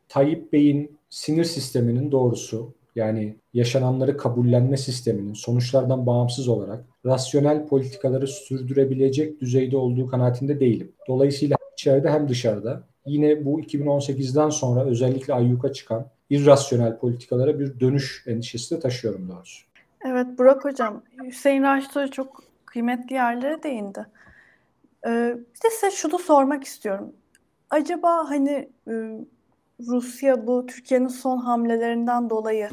[0.08, 9.40] Tayyip Bey'in sinir sisteminin doğrusu yani yaşananları kabullenme sisteminin sonuçlardan bağımsız olarak rasyonel politikaları sürdürebilecek
[9.40, 10.92] düzeyde olduğu kanaatinde değilim.
[11.08, 18.24] Dolayısıyla içeride hem dışarıda yine bu 2018'den sonra özellikle ayyuka çıkan irrasyonel politikalara bir dönüş
[18.26, 19.66] endişesi de taşıyorum doğrusu.
[20.04, 24.06] Evet Burak Hocam, Hüseyin Raşitoğlu çok kıymetli yerlere değindi.
[25.06, 27.12] Ee, bir de size şunu sormak istiyorum.
[27.70, 28.92] acaba hani e,
[29.88, 32.68] Rusya bu Türkiye'nin son hamlelerinden dolayı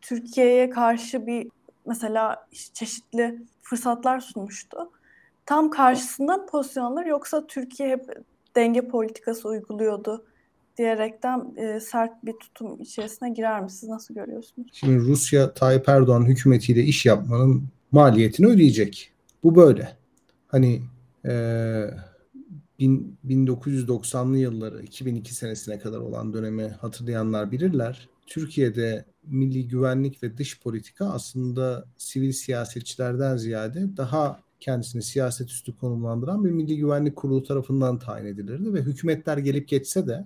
[0.00, 1.48] Türkiye'ye karşı bir
[1.86, 4.90] mesela çeşitli fırsatlar sunmuştu.
[5.46, 8.24] Tam karşısında mı pozisyon alır yoksa Türkiye hep
[8.56, 10.24] denge politikası uyguluyordu
[10.78, 13.70] diyerekten e, sert bir tutum içerisine girer mi?
[13.70, 14.68] Siz nasıl görüyorsunuz?
[14.72, 19.12] Şimdi Rusya Tayyip Erdoğan hükümetiyle iş yapmanın maliyetini ödeyecek.
[19.44, 19.96] Bu böyle.
[20.48, 20.82] Hani
[21.24, 21.32] e,
[23.28, 28.08] 1990'lı yılları 2002 senesine kadar olan dönemi hatırlayanlar bilirler.
[28.26, 36.44] Türkiye'de milli güvenlik ve dış politika aslında sivil siyasetçilerden ziyade daha kendisini siyaset üstü konumlandıran
[36.44, 40.24] bir milli güvenlik kurulu tarafından tayin edilirdi ve hükümetler gelip geçse de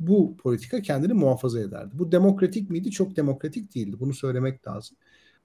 [0.00, 1.90] bu politika kendini muhafaza ederdi.
[1.98, 2.90] Bu demokratik miydi?
[2.90, 3.96] Çok demokratik değildi.
[4.00, 4.96] Bunu söylemek lazım.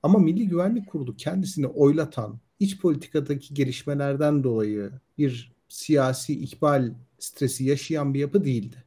[0.04, 8.14] Ama Milli Güvenlik Kurulu kendisini oylatan, iç politikadaki gelişmelerden dolayı bir siyasi ikbal stresi yaşayan
[8.14, 8.84] bir yapı değildi.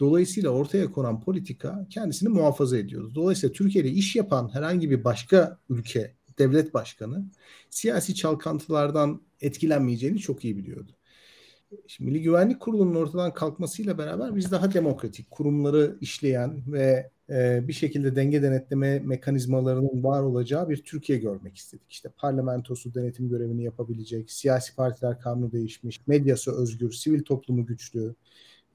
[0.00, 3.12] Dolayısıyla ortaya konan politika kendisini muhafaza ediyordu.
[3.14, 7.24] Dolayısıyla Türkiye'de iş yapan herhangi bir başka ülke devlet başkanı
[7.70, 10.92] siyasi çalkantılardan etkilenmeyeceğini çok iyi biliyordu.
[11.86, 17.72] Şimdi Milli Güvenlik Kurulu'nun ortadan kalkmasıyla beraber biz daha demokratik kurumları işleyen ve e, bir
[17.72, 21.92] şekilde denge denetleme mekanizmalarının var olacağı bir Türkiye görmek istedik.
[21.92, 28.14] İşte parlamentosu denetim görevini yapabilecek, siyasi partiler kanunu değişmiş, medyası özgür, sivil toplumu güçlü,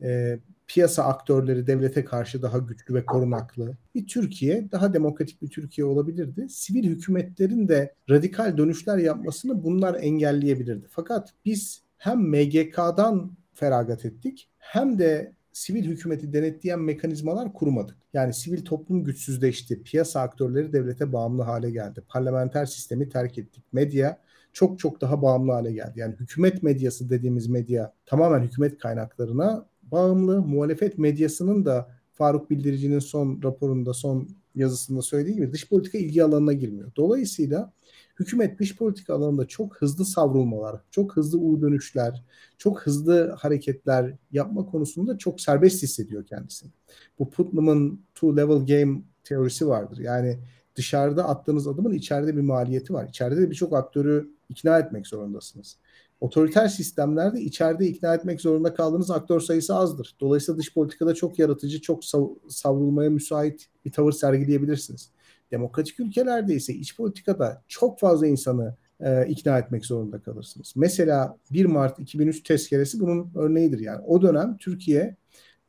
[0.02, 5.86] e, piyasa aktörleri devlete karşı daha güçlü ve korunaklı bir Türkiye, daha demokratik bir Türkiye
[5.86, 6.50] olabilirdi.
[6.50, 10.88] Sivil hükümetlerin de radikal dönüşler yapmasını bunlar engelleyebilirdi.
[10.90, 17.98] Fakat biz hem MGK'dan feragat ettik hem de sivil hükümeti denetleyen mekanizmalar kurmadık.
[18.14, 24.20] Yani sivil toplum güçsüzleşti, piyasa aktörleri devlete bağımlı hale geldi, parlamenter sistemi terk ettik, medya
[24.54, 26.00] çok çok daha bağımlı hale geldi.
[26.00, 30.42] Yani hükümet medyası dediğimiz medya tamamen hükümet kaynaklarına bağımlı.
[30.42, 36.54] Muhalefet medyasının da Faruk Bildirici'nin son raporunda, son yazısında söylediği gibi dış politika ilgi alanına
[36.54, 36.92] girmiyor.
[36.96, 37.74] Dolayısıyla
[38.20, 42.24] hükümet dış politika alanında çok hızlı savrulmalar, çok hızlı U dönüşler,
[42.58, 46.72] çok hızlı hareketler yapma konusunda çok serbest hissediyor kendisini.
[47.20, 49.98] Bu Putnam'ın two level game teorisi vardır.
[49.98, 50.40] Yani
[50.76, 53.08] dışarıda attığınız adımın içeride bir maliyeti var.
[53.10, 55.78] İçeride de birçok aktörü ikna etmek zorundasınız.
[56.22, 60.16] Otoriter sistemlerde içeride ikna etmek zorunda kaldığınız aktör sayısı azdır.
[60.20, 62.04] Dolayısıyla dış politikada çok yaratıcı, çok
[62.50, 65.12] savrulmaya müsait bir tavır sergileyebilirsiniz.
[65.52, 70.74] Demokratik ülkelerde ise iç politikada çok fazla insanı e, ikna etmek zorunda kalırsınız.
[70.76, 73.80] Mesela 1 Mart 2003 tezkeresi bunun örneğidir.
[73.80, 75.16] Yani o dönem Türkiye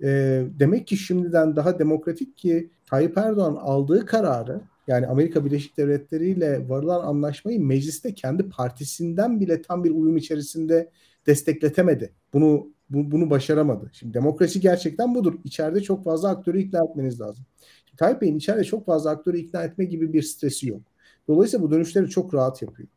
[0.03, 0.09] e,
[0.59, 4.61] demek ki şimdiden daha demokratik ki Tayyip Erdoğan aldığı kararı
[4.91, 10.91] yani Amerika Birleşik Devletleri ile varılan anlaşmayı mecliste kendi partisinden bile tam bir uyum içerisinde
[11.27, 12.13] destekletemedi.
[12.33, 13.91] Bunu bu, bunu başaramadı.
[13.93, 15.35] Şimdi demokrasi gerçekten budur.
[15.45, 17.45] İçeride çok fazla aktörü ikna etmeniz lazım.
[17.87, 20.83] Şimdi Tayyip Bey'in içeride çok fazla aktörü ikna etme gibi bir stresi yok.
[21.29, 22.89] Dolayısıyla bu dönüşleri çok rahat yapıyor.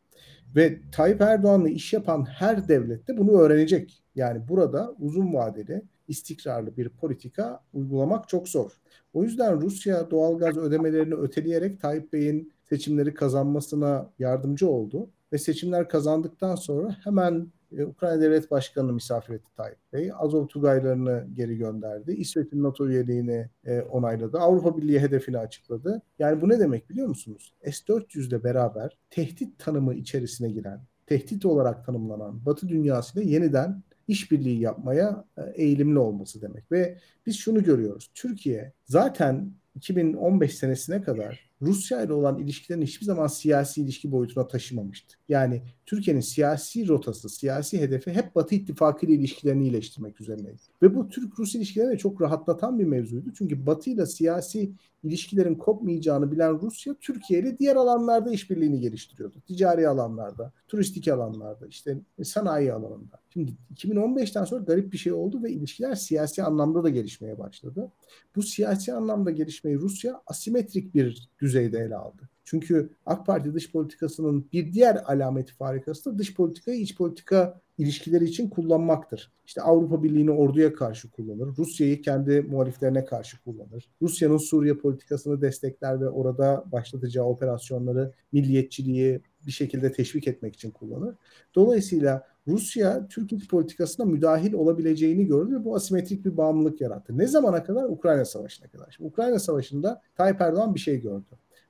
[0.56, 4.04] Ve Tayyip Erdoğan'la iş yapan her devlette bunu öğrenecek.
[4.16, 8.72] Yani burada uzun vadeli istikrarlı bir politika uygulamak çok zor.
[9.14, 15.10] O yüzden Rusya doğalgaz ödemelerini öteleyerek Tayyip Bey'in seçimleri kazanmasına yardımcı oldu.
[15.34, 17.47] Ve seçimler kazandıktan sonra hemen
[17.78, 20.12] e, Ukrayna Devlet Başkanı'nı misafir etti Tayyip Bey.
[20.16, 22.12] Azov Tugaylarını geri gönderdi.
[22.12, 24.39] İsveç'in NATO üyeliğini e, onayladı.
[24.39, 26.01] Avrupa Birliği hedefini açıkladı.
[26.20, 27.54] Yani bu ne demek biliyor musunuz?
[27.64, 35.26] S-400 ile beraber tehdit tanımı içerisine giren, tehdit olarak tanımlanan Batı dünyasıyla yeniden işbirliği yapmaya
[35.38, 36.72] e, eğilimli olması demek.
[36.72, 38.12] Ve biz şunu görüyoruz.
[38.14, 45.16] Türkiye zaten 2015 senesine kadar Rusya ile olan ilişkilerini hiçbir zaman siyasi ilişki boyutuna taşımamıştı.
[45.30, 50.62] Yani Türkiye'nin siyasi rotası, siyasi hedefi hep Batı İttifakı ile ilişkilerini iyileştirmek üzerineydi.
[50.82, 53.34] Ve bu Türk-Rus ilişkilerini çok rahatlatan bir mevzuydu.
[53.38, 54.72] Çünkü Batı ile siyasi
[55.04, 59.41] ilişkilerin kopmayacağını bilen Rusya, Türkiye ile diğer alanlarda işbirliğini geliştiriyordu.
[59.47, 63.20] Ticari alanlarda, turistik alanlarda, işte sanayi alanında.
[63.30, 67.91] Şimdi 2015'ten sonra garip bir şey oldu ve ilişkiler siyasi anlamda da gelişmeye başladı.
[68.36, 72.30] Bu siyasi anlamda gelişmeyi Rusya asimetrik bir düzeyde ele aldı.
[72.44, 78.24] Çünkü AK Parti dış politikasının bir diğer alameti farikası da dış politikayı iç politika ilişkileri
[78.24, 79.32] için kullanmaktır.
[79.46, 81.58] İşte Avrupa Birliği'ni orduya karşı kullanır.
[81.58, 83.89] Rusya'yı kendi muhaliflerine karşı kullanır.
[84.02, 91.16] Rusya'nın Suriye politikasını destekler ve orada başlatacağı operasyonları milliyetçiliği bir şekilde teşvik etmek için kullanır.
[91.56, 97.18] Dolayısıyla Rusya Türk iç politikasına müdahil olabileceğini gördü ve bu asimetrik bir bağımlılık yarattı.
[97.18, 97.84] Ne zamana kadar?
[97.84, 98.91] Ukrayna Savaşı'na kadar.
[98.98, 101.26] Şimdi Ukrayna Savaşı'nda Tayyip Erdoğan bir şey gördü.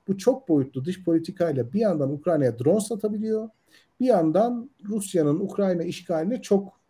[0.08, 3.50] Bu çok boyutlu dış politikayla bir yandan Ukrayna'ya drone satabiliyor.
[4.00, 6.83] Bir yandan Rusya'nın Ukrayna işgaline çok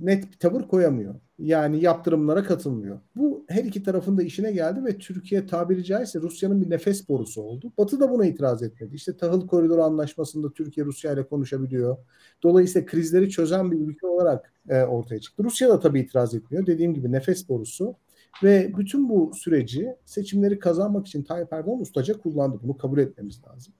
[0.00, 1.14] net bir tavır koyamıyor.
[1.38, 3.00] Yani yaptırımlara katılmıyor.
[3.16, 7.42] Bu her iki tarafın da işine geldi ve Türkiye tabiri caizse Rusya'nın bir nefes borusu
[7.42, 7.72] oldu.
[7.78, 8.94] Batı da buna itiraz etmedi.
[8.94, 11.96] İşte tahıl koridoru anlaşmasında Türkiye Rusya ile konuşabiliyor.
[12.42, 15.44] Dolayısıyla krizleri çözen bir ülke olarak e, ortaya çıktı.
[15.44, 16.66] Rusya da tabii itiraz etmiyor.
[16.66, 17.96] Dediğim gibi nefes borusu.
[18.42, 22.58] Ve bütün bu süreci seçimleri kazanmak için Tayyip Erdoğan ustaca kullandı.
[22.62, 23.74] Bunu kabul etmemiz lazım.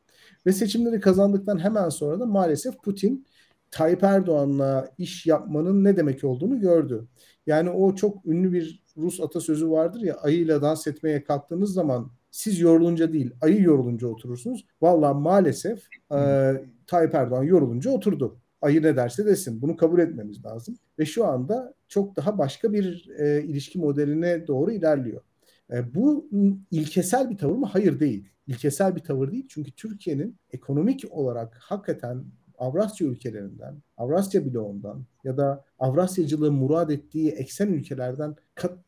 [0.47, 3.27] Ve seçimleri kazandıktan hemen sonra da maalesef Putin
[3.73, 7.09] Tayyip Erdoğan'la iş yapmanın ne demek olduğunu gördü.
[7.47, 12.61] Yani o çok ünlü bir Rus atasözü vardır ya ayıyla dans etmeye kalktığınız zaman siz
[12.61, 14.67] yorulunca değil ayı yorulunca oturursunuz.
[14.83, 16.53] Valla maalesef e,
[16.87, 18.39] Tayyip Erdoğan yorulunca oturdu.
[18.61, 19.63] Ayı ne derse desin.
[19.63, 20.77] Bunu kabul etmemiz lazım.
[20.99, 25.23] Ve şu anda çok daha başka bir e, ilişki modeline doğru ilerliyor.
[25.73, 26.29] E, bu
[26.71, 27.67] ilkesel bir tavır mı?
[27.67, 28.29] Hayır değil.
[28.47, 29.47] İlkesel bir tavır değil.
[29.49, 32.25] Çünkü Türkiye'nin ekonomik olarak hakikaten
[32.59, 38.37] Avrasya ülkelerinden, Avrasya bloğundan ya da Avrasyacılığı murad ettiği eksen ülkelerden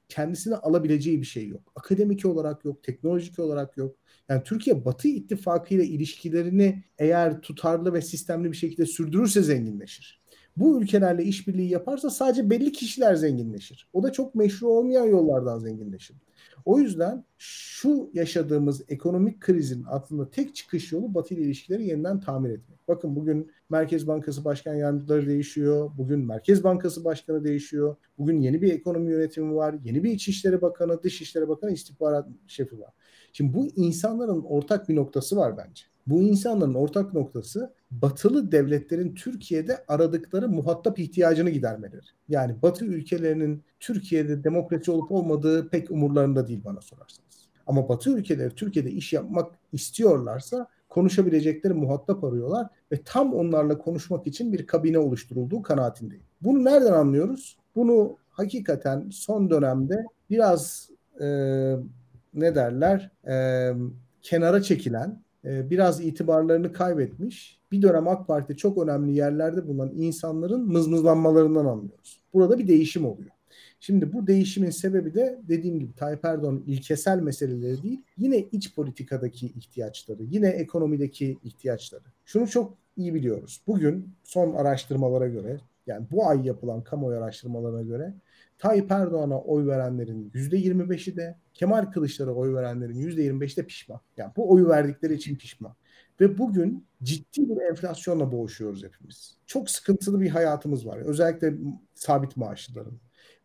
[0.09, 1.73] kendisine alabileceği bir şey yok.
[1.77, 3.97] Akademik olarak yok, teknolojik olarak yok.
[4.29, 10.24] Yani Türkiye Batı ittifakı ile ilişkilerini eğer tutarlı ve sistemli bir şekilde sürdürürse zenginleşir.
[10.57, 13.89] Bu ülkelerle işbirliği yaparsa sadece belli kişiler zenginleşir.
[13.93, 16.17] O da çok meşru olmayan yollardan zenginleşir.
[16.65, 22.51] O yüzden şu yaşadığımız ekonomik krizin altında tek çıkış yolu Batı ile ilişkileri yeniden tamir
[22.51, 22.89] etmek.
[22.89, 25.91] Bakın bugün Merkez Bankası Başkan Yardımcıları değişiyor.
[25.99, 27.97] Bugün Merkez Bankası Başkanı değişiyor.
[28.19, 29.75] Bugün yeni bir ekonomi yönetimi var.
[29.85, 32.91] Yeni bir İçişleri Bakanı, Dışişleri Bakanı, istihbarat şefi var.
[33.33, 35.85] Şimdi bu insanların ortak bir noktası var bence.
[36.07, 42.07] Bu insanların ortak noktası batılı devletlerin Türkiye'de aradıkları muhatap ihtiyacını gidermeleri.
[42.29, 47.49] Yani batı ülkelerinin Türkiye'de demokrasi olup olmadığı pek umurlarında değil bana sorarsanız.
[47.67, 54.53] Ama batı ülkeleri Türkiye'de iş yapmak istiyorlarsa konuşabilecekleri muhatap arıyorlar ve tam onlarla konuşmak için
[54.53, 56.25] bir kabine oluşturulduğu kanaatindeyim.
[56.43, 57.59] Bunu nereden anlıyoruz?
[57.77, 60.91] Bunu hakikaten son dönemde biraz
[61.21, 61.27] e,
[62.35, 63.73] ne derler e,
[64.23, 71.67] kenara çekilen biraz itibarlarını kaybetmiş bir dönem AK Parti çok önemli yerlerde bulunan insanların mızmızlanmalarından
[71.67, 72.21] anlıyoruz.
[72.35, 73.31] Burada bir değişim oluyor.
[73.81, 79.47] Şimdi bu değişimin sebebi de dediğim gibi Tayyip Erdoğan'ın ilkesel meseleleri değil, yine iç politikadaki
[79.47, 82.03] ihtiyaçları, yine ekonomideki ihtiyaçları.
[82.25, 83.61] Şunu çok iyi biliyoruz.
[83.67, 88.15] Bugün son araştırmalara göre, yani bu ay yapılan kamuoyu araştırmalarına göre
[88.65, 94.01] Tayyip Erdoğan'a oy verenlerin %25'i de Kemal Kılıçdaroğlu'na oy verenlerin %25'i de pişman.
[94.17, 95.75] Yani bu oyu verdikleri için pişman.
[96.21, 99.37] Ve bugün ciddi bir enflasyonla boğuşuyoruz hepimiz.
[99.47, 100.99] Çok sıkıntılı bir hayatımız var.
[100.99, 101.55] Özellikle
[101.95, 102.99] sabit maaşlıların.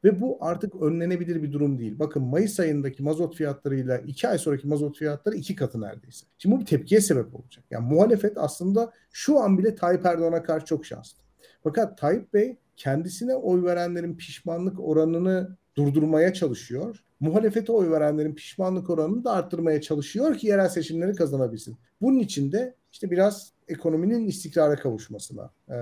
[0.03, 1.99] Ve bu artık önlenebilir bir durum değil.
[1.99, 6.25] Bakın Mayıs ayındaki mazot fiyatlarıyla iki ay sonraki mazot fiyatları iki katı neredeyse.
[6.37, 7.65] Şimdi bu bir tepkiye sebep olacak.
[7.71, 11.23] Yani muhalefet aslında şu an bile Tayyip Erdoğan'a karşı çok şanslı.
[11.63, 17.03] Fakat Tayyip Bey kendisine oy verenlerin pişmanlık oranını durdurmaya çalışıyor.
[17.19, 21.77] Muhalefete oy verenlerin pişmanlık oranını da arttırmaya çalışıyor ki yerel seçimleri kazanabilsin.
[22.01, 25.75] Bunun için de işte biraz ekonominin istikrara kavuşmasına e,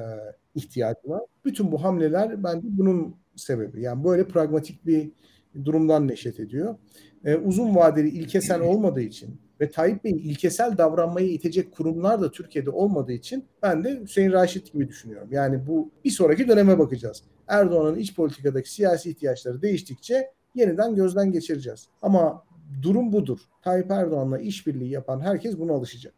[0.56, 1.22] ihtiyacı var.
[1.45, 3.82] Bütün bu hamleler bence bunun sebebi.
[3.82, 5.12] Yani böyle pragmatik bir
[5.66, 6.76] durumdan neşet ediyor.
[7.26, 12.70] E, uzun vadeli ilkesel olmadığı için ve Tayyip Bey'in ilkesel davranmayı itecek kurumlar da Türkiye'de
[12.70, 15.28] olmadığı için ben de Hüseyin Raşit gibi düşünüyorum.
[15.32, 17.24] Yani bu bir sonraki döneme bakacağız.
[17.47, 21.88] Erdoğan'ın iç politikadaki siyasi ihtiyaçları değiştikçe yeniden gözden geçireceğiz.
[22.01, 22.43] Ama
[22.82, 23.39] durum budur.
[23.62, 26.14] Tayyip Erdoğan'la işbirliği yapan herkes buna alışacak.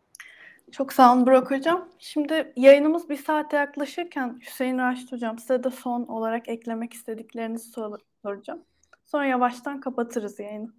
[0.71, 1.89] Çok sağ olun Burak Hocam.
[1.99, 7.99] Şimdi yayınımız bir saate yaklaşırken Hüseyin Raşit Hocam size de son olarak eklemek istediklerinizi sor-
[8.21, 8.59] soracağım.
[9.05, 10.73] Sonra yavaştan kapatırız yayını.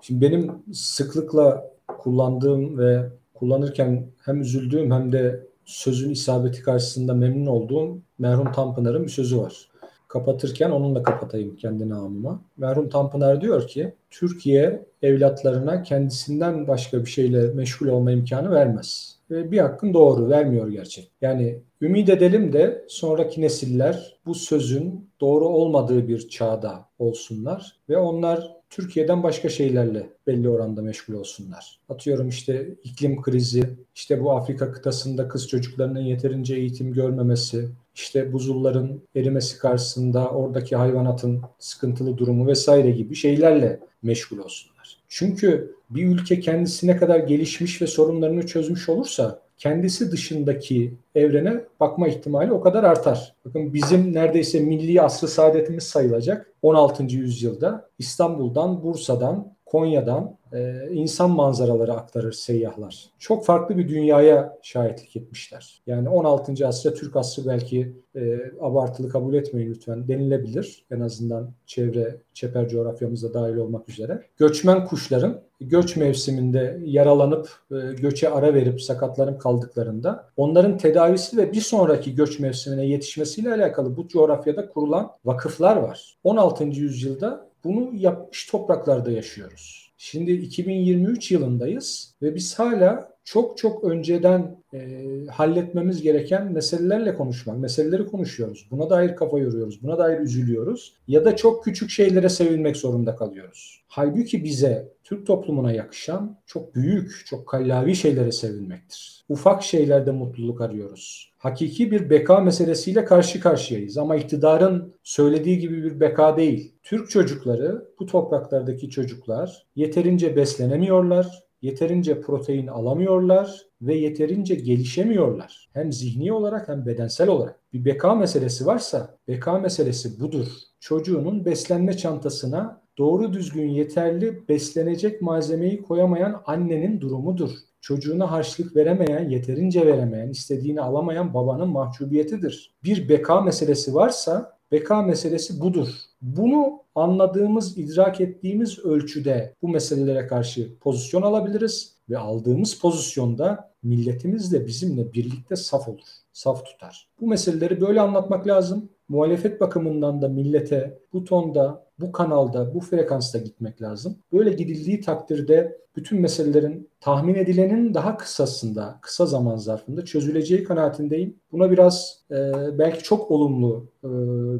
[0.00, 7.98] Şimdi benim sıklıkla kullandığım ve kullanırken hem üzüldüğüm hem de sözün isabeti karşısında memnun olduğum
[8.18, 9.68] merhum Tanpınar'ın bir sözü var.
[10.08, 12.40] Kapatırken onunla kapatayım kendi namıma.
[12.56, 19.18] Merhum Tanpınar diyor ki Türkiye evlatlarına kendisinden başka bir şeyle meşgul olma imkanı vermez.
[19.30, 21.10] Ve bir hakkın doğru vermiyor gerçek.
[21.20, 28.57] Yani ümit edelim de sonraki nesiller bu sözün doğru olmadığı bir çağda olsunlar ve onlar
[28.70, 31.80] Türkiye'den başka şeylerle belli oranda meşgul olsunlar.
[31.88, 33.64] Atıyorum işte iklim krizi,
[33.94, 41.42] işte bu Afrika kıtasında kız çocuklarının yeterince eğitim görmemesi, işte buzulların erimesi karşısında oradaki hayvanatın
[41.58, 44.98] sıkıntılı durumu vesaire gibi şeylerle meşgul olsunlar.
[45.08, 52.52] Çünkü bir ülke kendisine kadar gelişmiş ve sorunlarını çözmüş olursa kendisi dışındaki evrene bakma ihtimali
[52.52, 53.34] o kadar artar.
[53.44, 57.02] Bakın bizim neredeyse milli asrı saadetimiz sayılacak 16.
[57.02, 63.10] yüzyılda İstanbul'dan, Bursa'dan, Konya'dan e, insan manzaraları aktarır seyyahlar.
[63.18, 65.82] Çok farklı bir dünyaya şahitlik etmişler.
[65.86, 66.66] Yani 16.
[66.66, 70.84] asra Türk asrı belki e, abartılı kabul etmeyin lütfen denilebilir.
[70.90, 74.22] En azından çevre, çeper coğrafyamıza dahil olmak üzere.
[74.36, 81.60] Göçmen kuşların göç mevsiminde yaralanıp e, göçe ara verip sakatlanıp kaldıklarında onların tedavisi ve bir
[81.60, 86.18] sonraki göç mevsimine yetişmesiyle alakalı bu coğrafyada kurulan vakıflar var.
[86.24, 86.64] 16.
[86.64, 89.92] yüzyılda bunu yapmış topraklarda yaşıyoruz.
[89.96, 98.06] Şimdi 2023 yılındayız ve biz hala çok çok önceden e, halletmemiz gereken meselelerle konuşmak, meseleleri
[98.06, 98.66] konuşuyoruz.
[98.70, 103.82] Buna dair kafa yoruyoruz, buna dair üzülüyoruz ya da çok küçük şeylere sevinmek zorunda kalıyoruz.
[103.88, 109.24] Halbuki bize Türk toplumuna yakışan çok büyük, çok kallavi şeylere sevinmektir.
[109.28, 111.32] Ufak şeylerde mutluluk arıyoruz.
[111.38, 116.74] Hakiki bir beka meselesiyle karşı karşıyayız ama iktidarın söylediği gibi bir beka değil.
[116.82, 125.70] Türk çocukları, bu topraklardaki çocuklar yeterince beslenemiyorlar, yeterince protein alamıyorlar ve yeterince gelişemiyorlar.
[125.72, 127.60] Hem zihni olarak hem bedensel olarak.
[127.72, 130.46] Bir beka meselesi varsa beka meselesi budur.
[130.80, 137.50] Çocuğunun beslenme çantasına doğru düzgün yeterli beslenecek malzemeyi koyamayan annenin durumudur.
[137.80, 142.74] Çocuğuna harçlık veremeyen, yeterince veremeyen, istediğini alamayan babanın mahcubiyetidir.
[142.84, 145.88] Bir beka meselesi varsa beka meselesi budur.
[146.22, 154.66] Bunu anladığımız, idrak ettiğimiz ölçüde bu meselelere karşı pozisyon alabiliriz ve aldığımız pozisyonda milletimiz de
[154.66, 157.08] bizimle birlikte saf olur, saf tutar.
[157.20, 158.90] Bu meseleleri böyle anlatmak lazım.
[159.08, 164.16] Muhalefet bakımından da millete bu tonda, bu kanalda, bu frekansta gitmek lazım.
[164.32, 171.36] Böyle gidildiği takdirde bütün meselelerin tahmin edilenin daha kısasında, kısa zaman zarfında çözüleceği kanaatindeyim.
[171.52, 174.08] Buna biraz e, belki çok olumlu e,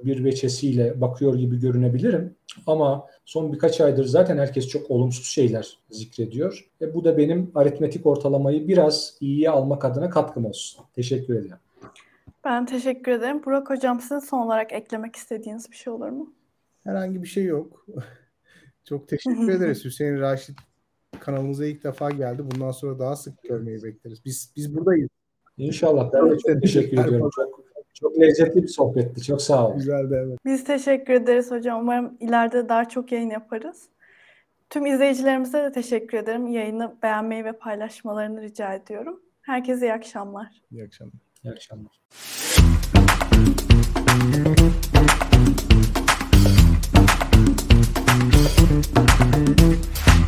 [0.05, 2.35] bir veçesiyle bakıyor gibi görünebilirim.
[2.67, 6.71] Ama son birkaç aydır zaten herkes çok olumsuz şeyler zikrediyor.
[6.81, 10.85] E, bu da benim aritmetik ortalamayı biraz iyiye almak adına katkım olsun.
[10.95, 11.57] Teşekkür ederim.
[12.45, 13.45] Ben teşekkür ederim.
[13.45, 16.35] Burak Hocam sizin son olarak eklemek istediğiniz bir şey olur mu?
[16.85, 17.87] Herhangi bir şey yok.
[18.85, 19.85] Çok teşekkür ederiz.
[19.85, 20.59] Hüseyin Raşit
[21.21, 22.43] kanalımıza ilk defa geldi.
[22.51, 24.25] Bundan sonra daha sık görmeyi bekleriz.
[24.25, 25.09] Biz biz buradayız.
[25.57, 26.13] İnşallah.
[26.13, 27.31] Ben de çok teşekkür ediyorum.
[27.37, 27.65] Çok,
[27.95, 29.23] çok lezzetli bir sohbetti.
[29.23, 29.77] Çok sağ olun.
[29.77, 30.39] Güzeldi evet.
[30.45, 31.81] Biz teşekkür ederiz hocam.
[31.81, 33.89] Umarım ileride daha çok yayın yaparız.
[34.71, 36.47] Tüm izleyicilerimize de teşekkür ederim.
[36.47, 39.21] Yayını beğenmeyi ve paylaşmalarını rica ediyorum.
[39.43, 40.63] Herkese iyi akşamlar.
[40.71, 41.28] İyi akşamlar.
[41.45, 41.99] İyi akşamlar.
[49.39, 50.08] Thank you.